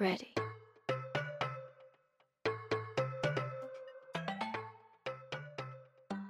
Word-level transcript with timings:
ready. 0.00 0.28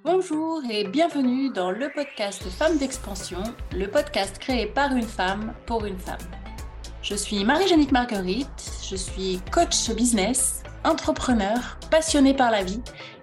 Bonjour 0.05 0.63
et 0.71 0.85
bienvenue 0.85 1.51
dans 1.51 1.71
le 1.71 1.91
podcast 1.95 2.43
Femmes 2.45 2.79
d'expansion, 2.79 3.43
le 3.75 3.87
podcast 3.87 4.39
créé 4.39 4.67
par 4.67 4.93
une 4.97 5.03
femme 5.03 5.53
pour 5.67 5.85
une 5.85 5.99
femme. 5.99 6.17
Je 7.03 7.15
suis 7.15 7.45
Marie-Jeannick 7.45 7.93
Marguerite, 7.93 8.71
je 8.89 8.97
suis 8.97 9.41
coach 9.53 9.91
business, 9.91 10.63
entrepreneur, 10.85 11.79
passionnée 11.91 12.35
par 12.35 12.51
la 12.51 12.65
vie 12.65 12.81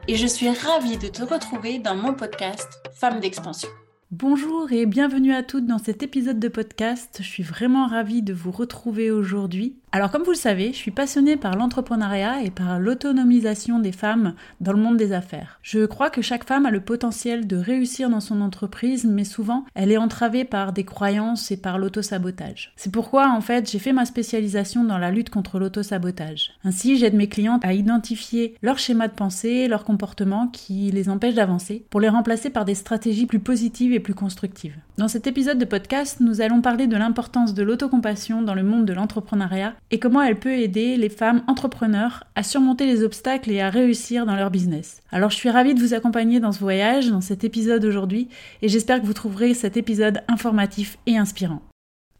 et 0.07 0.15
je 0.15 0.27
suis 0.27 0.49
ravie 0.49 0.97
de 0.97 1.07
te 1.07 1.23
retrouver 1.23 1.79
dans 1.79 1.95
mon 1.95 2.13
podcast 2.13 2.69
Femmes 2.93 3.19
d'expansion. 3.19 3.69
Bonjour 4.11 4.71
et 4.71 4.85
bienvenue 4.85 5.33
à 5.33 5.41
toutes 5.41 5.65
dans 5.65 5.79
cet 5.79 6.03
épisode 6.03 6.39
de 6.39 6.47
podcast. 6.47 7.17
Je 7.19 7.27
suis 7.27 7.43
vraiment 7.43 7.87
ravie 7.87 8.21
de 8.21 8.33
vous 8.33 8.51
retrouver 8.51 9.09
aujourd'hui. 9.09 9.75
Alors 9.95 10.11
comme 10.11 10.23
vous 10.23 10.31
le 10.31 10.35
savez, 10.35 10.73
je 10.73 10.77
suis 10.77 10.91
passionnée 10.91 11.37
par 11.37 11.55
l'entrepreneuriat 11.55 12.41
et 12.41 12.51
par 12.51 12.79
l'autonomisation 12.79 13.79
des 13.79 13.93
femmes 13.93 14.33
dans 14.59 14.73
le 14.73 14.81
monde 14.81 14.97
des 14.97 15.13
affaires. 15.13 15.57
Je 15.61 15.85
crois 15.85 16.09
que 16.09 16.21
chaque 16.21 16.43
femme 16.43 16.65
a 16.65 16.69
le 16.69 16.81
potentiel 16.81 17.47
de 17.47 17.55
réussir 17.55 18.09
dans 18.09 18.19
son 18.19 18.41
entreprise, 18.41 19.05
mais 19.05 19.23
souvent 19.23 19.63
elle 19.73 19.93
est 19.93 19.97
entravée 19.97 20.43
par 20.43 20.73
des 20.73 20.83
croyances 20.83 21.49
et 21.49 21.55
par 21.55 21.77
l'autosabotage. 21.77 22.73
C'est 22.75 22.91
pourquoi 22.91 23.29
en 23.29 23.39
fait 23.39 23.71
j'ai 23.71 23.79
fait 23.79 23.93
ma 23.93 24.03
spécialisation 24.03 24.83
dans 24.83 24.97
la 24.97 25.11
lutte 25.11 25.29
contre 25.29 25.59
l'autosabotage. 25.59 26.51
Ainsi 26.65 26.97
j'aide 26.97 27.15
mes 27.15 27.29
clientes 27.29 27.63
à 27.63 27.71
identifier 27.71 28.55
leur 28.61 28.79
schéma 28.79 29.07
de 29.07 29.13
pensée, 29.13 29.69
leur 29.69 29.85
comportement 29.85 30.49
qui 30.49 30.91
les 30.91 31.07
empêche 31.07 31.35
d'avancer, 31.35 31.85
pour 31.89 32.01
les 32.01 32.09
remplacer 32.09 32.49
par 32.49 32.65
des 32.65 32.75
stratégies 32.75 33.27
plus 33.27 33.39
positives 33.39 33.93
et 33.93 34.01
plus 34.01 34.13
constructives. 34.13 34.75
Dans 34.97 35.07
cet 35.07 35.25
épisode 35.25 35.57
de 35.57 35.63
podcast, 35.63 36.19
nous 36.19 36.41
allons 36.41 36.59
parler 36.59 36.87
de 36.87 36.97
l'importance 36.97 37.53
de 37.53 37.63
l'autocompassion 37.63 38.41
dans 38.41 38.55
le 38.55 38.63
monde 38.63 38.85
de 38.85 38.93
l'entrepreneuriat 38.93 39.73
et 39.95 39.99
comment 39.99 40.21
elle 40.21 40.37
peut 40.37 40.57
aider 40.57 40.97
les 40.97 41.07
femmes 41.07 41.41
entrepreneurs 41.47 42.25
à 42.35 42.43
surmonter 42.43 42.85
les 42.85 43.01
obstacles 43.01 43.49
et 43.49 43.61
à 43.61 43.69
réussir 43.69 44.25
dans 44.25 44.35
leur 44.35 44.51
business. 44.51 45.01
Alors 45.09 45.29
je 45.29 45.37
suis 45.37 45.49
ravie 45.49 45.73
de 45.73 45.79
vous 45.79 45.93
accompagner 45.93 46.41
dans 46.41 46.51
ce 46.51 46.59
voyage, 46.59 47.09
dans 47.09 47.21
cet 47.21 47.45
épisode 47.45 47.85
aujourd'hui, 47.85 48.27
et 48.61 48.67
j'espère 48.67 48.99
que 48.99 49.05
vous 49.05 49.13
trouverez 49.13 49.53
cet 49.53 49.77
épisode 49.77 50.21
informatif 50.27 50.97
et 51.05 51.17
inspirant. 51.17 51.61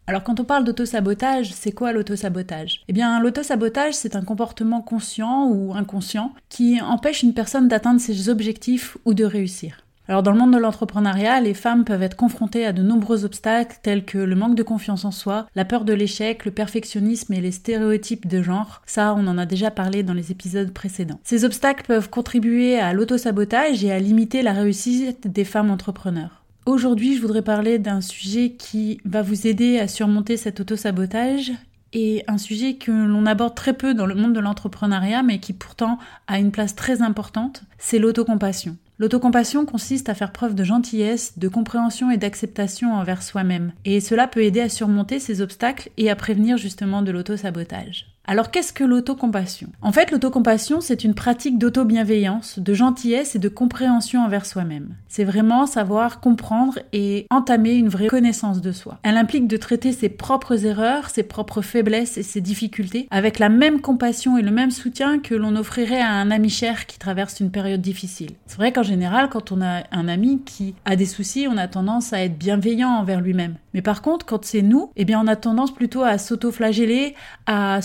Alors 0.08 0.23
quand 0.23 0.40
on 0.40 0.46
parle 0.46 0.64
d'autosabotage, 0.64 1.52
c'est 1.52 1.73
quoi 1.73 1.92
l'autosabotage? 1.92 2.81
Eh 2.88 2.94
bien 2.94 3.20
l'autosabotage, 3.20 3.94
c'est 3.94 4.16
un 4.16 4.23
comportement 4.23 4.81
conscient 4.81 5.50
ou 5.50 5.73
inconscient 5.73 6.31
qui 6.48 6.80
empêche 6.80 7.23
une 7.23 7.34
personne 7.34 7.68
d'atteindre 7.68 8.00
ses 8.00 8.30
objectifs 8.30 8.98
ou 9.03 9.14
de 9.14 9.26
réussir. 9.26 9.84
Alors 10.08 10.22
dans 10.22 10.31
le 10.31 10.38
monde 10.38 10.53
de 10.53 10.59
l'entrepreneuriat, 10.59 11.42
les 11.42 11.56
femmes 11.56 11.84
peuvent 11.84 12.03
être 12.03 12.16
confrontées 12.16 12.66
à 12.66 12.73
de 12.73 12.84
nombreux 12.84 13.25
obstacles 13.25 13.78
tels 13.81 14.06
que 14.06 14.20
le 14.20 14.36
manque 14.36 14.56
de 14.56 14.62
confiance 14.62 15.03
en 15.03 15.12
soi, 15.12 15.47
la 15.56 15.66
peur 15.66 15.84
de 15.84 15.94
l'échec, 15.94 16.45
le 16.45 16.52
perfectionnisme 16.52 17.34
et 17.34 17.42
les 17.42 17.52
stéréotypes 17.52 18.28
de 18.28 18.44
genre. 18.44 18.84
Ça, 18.86 19.16
on 19.17 19.25
en 19.25 19.39
a 19.39 19.47
déjà 19.47 19.72
parlé 19.72 20.03
dans 20.03 20.14
les 20.14 20.31
épisodes 20.31 20.72
précédents. 20.72 21.20
Ces 21.23 21.44
obstacles 21.44 21.86
peuvent 21.88 22.09
contribuer 22.12 22.80
à 22.80 22.94
l'autosabotage 22.94 23.84
et 23.84 23.92
à 23.92 24.00
limiter 24.00 24.44
la 24.44 24.53
réussite 24.53 25.28
des 25.28 25.44
femmes 25.44 25.72
entrepreneurs. 25.72 26.44
Aujourd'hui, 26.67 27.16
je 27.16 27.22
voudrais 27.22 27.44
parler 27.44 27.80
d'un 27.80 28.02
sujet 28.02 28.52
qui 28.52 29.00
va 29.06 29.23
vous 29.23 29.47
aider 29.47 29.80
à 29.80 29.88
surmonter 29.88 30.38
cet 30.38 30.59
autosabotage 30.59 31.52
et 31.94 32.23
un 32.28 32.38
sujet 32.38 32.75
que 32.75 32.92
l'on 32.92 33.25
aborde 33.25 33.56
très 33.56 33.73
peu 33.73 33.94
dans 33.94 34.06
le 34.06 34.16
monde 34.16 34.34
de 34.34 34.40
l'entrepreneuriat 34.40 35.23
mais 35.23 35.40
qui 35.40 35.53
pourtant 35.53 35.97
a 36.28 36.40
une 36.40 36.52
place 36.52 36.75
très 36.75 37.02
importante, 37.02 37.64
c'est 37.78 38.00
l'autocompassion. 38.00 38.78
L'autocompassion 38.98 39.66
consiste 39.66 40.08
à 40.08 40.16
faire 40.16 40.32
preuve 40.32 40.56
de 40.56 40.64
gentillesse, 40.64 41.38
de 41.38 41.50
compréhension 41.50 42.12
et 42.12 42.18
d'acceptation 42.18 42.94
envers 42.94 43.24
soi-même. 43.24 43.74
Et 43.84 44.00
cela 44.00 44.28
peut 44.28 44.44
aider 44.44 44.62
à 44.62 44.70
surmonter 44.70 45.20
ces 45.20 45.42
obstacles 45.42 45.90
et 45.98 46.10
à 46.10 46.16
prévenir 46.16 46.58
justement 46.58 47.02
de 47.02 47.12
l'autosabotage. 47.12 48.15
Alors 48.28 48.50
qu'est-ce 48.50 48.73
que 48.73 48.84
l'autocompassion? 48.84 49.70
En 49.84 49.92
fait, 49.92 50.09
l'autocompassion, 50.09 50.81
c'est 50.81 51.04
une 51.04 51.14
pratique 51.14 51.59
d'auto-bienveillance, 51.59 52.58
de 52.58 52.73
gentillesse 52.73 53.36
et 53.36 53.40
de 53.40 53.50
compréhension 53.50 54.26
envers 54.26 54.48
soi-même. 54.48 54.95
C'est 55.08 55.23
vraiment 55.23 55.68
savoir 55.68 56.19
comprendre 56.19 56.80
et 56.91 57.28
entamer 57.30 57.75
une 57.75 57.88
vraie 57.88 58.08
connaissance 58.08 58.62
de 58.62 58.72
soi. 58.72 58.97
Elle 59.03 59.18
implique 59.18 59.47
de 59.47 59.58
traiter 59.58 59.91
ses 59.91 60.09
propres 60.09 60.66
erreurs, 60.66 61.12
ses 61.12 61.22
propres 61.22 61.62
faiblesses 61.62 62.18
et 62.18 62.24
ses 62.24 62.41
difficultés 62.41 63.08
avec 63.12 63.38
la 63.38 63.50
même 63.50 63.80
compassion 63.80 64.40
et 64.40 64.42
le 64.42 64.52
même 64.52 64.72
soutien 64.72 65.19
que 65.19 65.36
l'on 65.36 65.56
offrirait 65.56 66.02
à 66.02 66.12
un 66.12 66.31
ami 66.31 66.50
cher 66.50 66.88
qui 66.88 66.97
traverse 66.97 67.40
une 67.40 67.52
période 67.52 67.81
difficile. 67.81 68.31
C'est 68.47 68.57
vrai 68.57 68.74
qu'en 68.74 68.84
général, 68.84 69.30
quand 69.30 69.52
on 69.52 69.62
a 69.62 69.84
un 69.92 70.07
ami 70.07 70.42
qui 70.44 70.74
a 70.86 70.96
des 70.96 71.06
soucis, 71.06 71.47
on 71.47 71.57
a 71.57 71.68
tendance 71.68 72.12
à 72.12 72.24
être 72.24 72.38
bienveillant 72.38 72.90
envers 72.90 73.22
lui-même. 73.22 73.56
Mais 73.75 73.81
par 73.81 74.02
contre, 74.02 74.25
quand 74.25 74.46
c'est 74.46 74.62
nous, 74.62 74.90
eh 74.96 75.06
bien 75.06 75.22
on 75.22 75.28
a 75.28 75.36
tendance 75.36 75.74
plutôt 75.74 76.02
à 76.02 76.18
s'auto-flageller, 76.18 77.13
à 77.46 77.81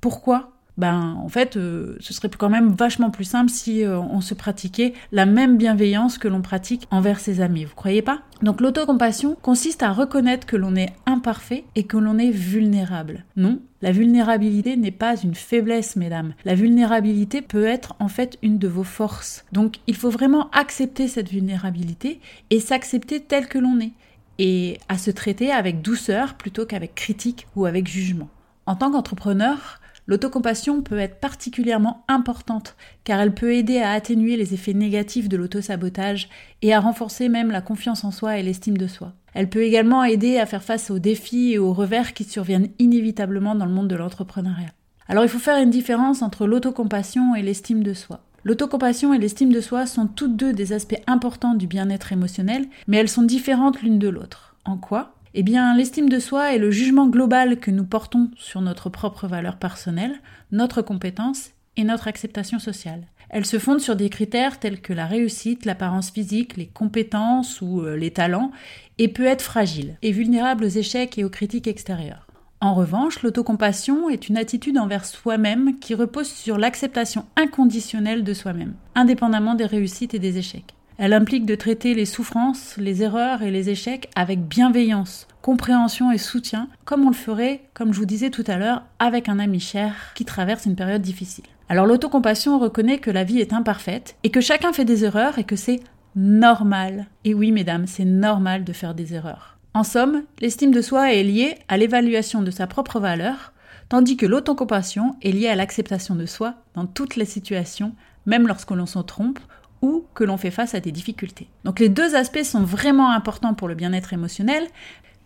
Pourquoi? 0.00 0.52
Ben 0.78 1.18
en 1.22 1.28
fait 1.28 1.56
euh, 1.56 1.96
ce 2.00 2.14
serait 2.14 2.30
quand 2.30 2.48
même 2.48 2.72
vachement 2.72 3.10
plus 3.10 3.24
simple 3.24 3.50
si 3.50 3.84
euh, 3.84 3.98
on 3.98 4.22
se 4.22 4.32
pratiquait 4.32 4.94
la 5.12 5.26
même 5.26 5.58
bienveillance 5.58 6.16
que 6.16 6.28
l'on 6.28 6.40
pratique 6.40 6.88
envers 6.90 7.20
ses 7.20 7.42
amis, 7.42 7.64
vous 7.64 7.74
croyez 7.74 8.00
pas? 8.00 8.22
Donc 8.40 8.60
l'autocompassion 8.62 9.36
consiste 9.42 9.82
à 9.82 9.92
reconnaître 9.92 10.46
que 10.46 10.56
l'on 10.56 10.74
est 10.74 10.94
imparfait 11.04 11.64
et 11.76 11.84
que 11.84 11.98
l'on 11.98 12.18
est 12.18 12.30
vulnérable. 12.30 13.24
Non, 13.36 13.60
la 13.82 13.92
vulnérabilité 13.92 14.76
n'est 14.76 14.90
pas 14.90 15.16
une 15.16 15.34
faiblesse, 15.34 15.94
mesdames. 15.96 16.32
La 16.44 16.54
vulnérabilité 16.54 17.42
peut 17.42 17.64
être 17.64 17.94
en 17.98 18.08
fait 18.08 18.38
une 18.42 18.58
de 18.58 18.68
vos 18.68 18.82
forces. 18.82 19.44
Donc 19.52 19.76
il 19.86 19.94
faut 19.94 20.10
vraiment 20.10 20.48
accepter 20.52 21.06
cette 21.06 21.28
vulnérabilité 21.28 22.18
et 22.48 22.60
s'accepter 22.60 23.20
tel 23.20 23.46
que 23.46 23.58
l'on 23.58 23.78
est 23.78 23.92
et 24.38 24.78
à 24.88 24.96
se 24.96 25.10
traiter 25.10 25.52
avec 25.52 25.82
douceur 25.82 26.34
plutôt 26.34 26.64
qu'avec 26.64 26.94
critique 26.94 27.46
ou 27.56 27.66
avec 27.66 27.86
jugement. 27.86 28.30
En 28.66 28.76
tant 28.76 28.92
qu'entrepreneur, 28.92 29.80
l'autocompassion 30.06 30.82
peut 30.82 30.98
être 30.98 31.18
particulièrement 31.18 32.04
importante 32.08 32.76
car 33.04 33.20
elle 33.20 33.34
peut 33.34 33.54
aider 33.54 33.78
à 33.78 33.92
atténuer 33.92 34.36
les 34.36 34.54
effets 34.54 34.74
négatifs 34.74 35.28
de 35.28 35.36
l'autosabotage 35.36 36.28
et 36.62 36.72
à 36.72 36.80
renforcer 36.80 37.28
même 37.28 37.50
la 37.50 37.60
confiance 37.60 38.04
en 38.04 38.10
soi 38.10 38.38
et 38.38 38.42
l'estime 38.42 38.76
de 38.76 38.86
soi. 38.86 39.14
Elle 39.34 39.48
peut 39.48 39.62
également 39.62 40.04
aider 40.04 40.38
à 40.38 40.46
faire 40.46 40.62
face 40.62 40.90
aux 40.90 40.98
défis 40.98 41.52
et 41.52 41.58
aux 41.58 41.72
revers 41.72 42.12
qui 42.14 42.24
surviennent 42.24 42.68
inévitablement 42.78 43.54
dans 43.54 43.66
le 43.66 43.72
monde 43.72 43.88
de 43.88 43.96
l'entrepreneuriat. 43.96 44.72
Alors 45.08 45.24
il 45.24 45.30
faut 45.30 45.38
faire 45.38 45.60
une 45.60 45.70
différence 45.70 46.22
entre 46.22 46.46
l'autocompassion 46.46 47.34
et 47.34 47.42
l'estime 47.42 47.82
de 47.82 47.94
soi. 47.94 48.20
L'autocompassion 48.44 49.14
et 49.14 49.18
l'estime 49.18 49.52
de 49.52 49.60
soi 49.60 49.86
sont 49.86 50.06
toutes 50.06 50.36
deux 50.36 50.52
des 50.52 50.72
aspects 50.72 51.00
importants 51.06 51.54
du 51.54 51.66
bien-être 51.66 52.12
émotionnel, 52.12 52.66
mais 52.86 52.98
elles 52.98 53.08
sont 53.08 53.22
différentes 53.22 53.82
l'une 53.82 53.98
de 53.98 54.08
l'autre. 54.08 54.56
En 54.64 54.76
quoi? 54.76 55.14
Eh 55.34 55.42
bien, 55.42 55.74
l'estime 55.74 56.10
de 56.10 56.18
soi 56.18 56.54
est 56.54 56.58
le 56.58 56.70
jugement 56.70 57.06
global 57.06 57.58
que 57.58 57.70
nous 57.70 57.84
portons 57.84 58.30
sur 58.36 58.60
notre 58.60 58.90
propre 58.90 59.26
valeur 59.26 59.56
personnelle, 59.56 60.20
notre 60.50 60.82
compétence 60.82 61.52
et 61.78 61.84
notre 61.84 62.06
acceptation 62.06 62.58
sociale. 62.58 63.06
Elle 63.30 63.46
se 63.46 63.58
fonde 63.58 63.80
sur 63.80 63.96
des 63.96 64.10
critères 64.10 64.60
tels 64.60 64.82
que 64.82 64.92
la 64.92 65.06
réussite, 65.06 65.64
l'apparence 65.64 66.10
physique, 66.10 66.58
les 66.58 66.66
compétences 66.66 67.62
ou 67.62 67.80
euh, 67.80 67.96
les 67.96 68.10
talents, 68.10 68.52
et 68.98 69.08
peut 69.08 69.24
être 69.24 69.40
fragile 69.40 69.96
et 70.02 70.12
vulnérable 70.12 70.64
aux 70.64 70.68
échecs 70.68 71.16
et 71.16 71.24
aux 71.24 71.30
critiques 71.30 71.66
extérieures. 71.66 72.26
En 72.60 72.74
revanche, 72.74 73.22
l'autocompassion 73.22 74.10
est 74.10 74.28
une 74.28 74.36
attitude 74.36 74.76
envers 74.76 75.06
soi-même 75.06 75.78
qui 75.78 75.94
repose 75.94 76.28
sur 76.28 76.58
l'acceptation 76.58 77.24
inconditionnelle 77.36 78.22
de 78.22 78.34
soi-même, 78.34 78.74
indépendamment 78.94 79.54
des 79.54 79.66
réussites 79.66 80.12
et 80.12 80.18
des 80.18 80.36
échecs. 80.36 80.74
Elle 80.98 81.12
implique 81.12 81.46
de 81.46 81.54
traiter 81.54 81.94
les 81.94 82.04
souffrances, 82.04 82.76
les 82.76 83.02
erreurs 83.02 83.42
et 83.42 83.50
les 83.50 83.70
échecs 83.70 84.10
avec 84.14 84.46
bienveillance, 84.46 85.26
compréhension 85.40 86.12
et 86.12 86.18
soutien, 86.18 86.68
comme 86.84 87.04
on 87.04 87.10
le 87.10 87.14
ferait, 87.14 87.62
comme 87.74 87.92
je 87.92 87.98
vous 87.98 88.06
disais 88.06 88.30
tout 88.30 88.44
à 88.46 88.56
l'heure, 88.56 88.84
avec 88.98 89.28
un 89.28 89.38
ami 89.38 89.60
cher 89.60 89.94
qui 90.14 90.24
traverse 90.24 90.66
une 90.66 90.76
période 90.76 91.02
difficile. 91.02 91.44
Alors 91.68 91.86
l'autocompassion 91.86 92.58
reconnaît 92.58 92.98
que 92.98 93.10
la 93.10 93.24
vie 93.24 93.40
est 93.40 93.52
imparfaite 93.52 94.16
et 94.22 94.30
que 94.30 94.40
chacun 94.40 94.72
fait 94.72 94.84
des 94.84 95.04
erreurs 95.04 95.38
et 95.38 95.44
que 95.44 95.56
c'est 95.56 95.80
normal. 96.14 97.06
Et 97.24 97.34
oui, 97.34 97.52
mesdames, 97.52 97.86
c'est 97.86 98.04
normal 98.04 98.64
de 98.64 98.72
faire 98.72 98.94
des 98.94 99.14
erreurs. 99.14 99.56
En 99.74 99.84
somme, 99.84 100.22
l'estime 100.40 100.70
de 100.70 100.82
soi 100.82 101.14
est 101.14 101.22
liée 101.22 101.54
à 101.68 101.78
l'évaluation 101.78 102.42
de 102.42 102.50
sa 102.50 102.66
propre 102.66 103.00
valeur, 103.00 103.54
tandis 103.88 104.18
que 104.18 104.26
l'autocompassion 104.26 105.16
est 105.22 105.32
liée 105.32 105.48
à 105.48 105.56
l'acceptation 105.56 106.14
de 106.14 106.26
soi 106.26 106.54
dans 106.74 106.84
toutes 106.84 107.16
les 107.16 107.24
situations, 107.24 107.94
même 108.26 108.46
lorsque 108.46 108.70
l'on 108.70 108.86
s'en 108.86 109.02
trompe 109.02 109.38
ou 109.82 110.04
que 110.14 110.24
l'on 110.24 110.36
fait 110.36 110.50
face 110.50 110.74
à 110.74 110.80
des 110.80 110.92
difficultés. 110.92 111.48
Donc 111.64 111.80
les 111.80 111.88
deux 111.88 112.14
aspects 112.14 112.44
sont 112.44 112.62
vraiment 112.62 113.10
importants 113.10 113.54
pour 113.54 113.68
le 113.68 113.74
bien-être 113.74 114.12
émotionnel, 114.12 114.66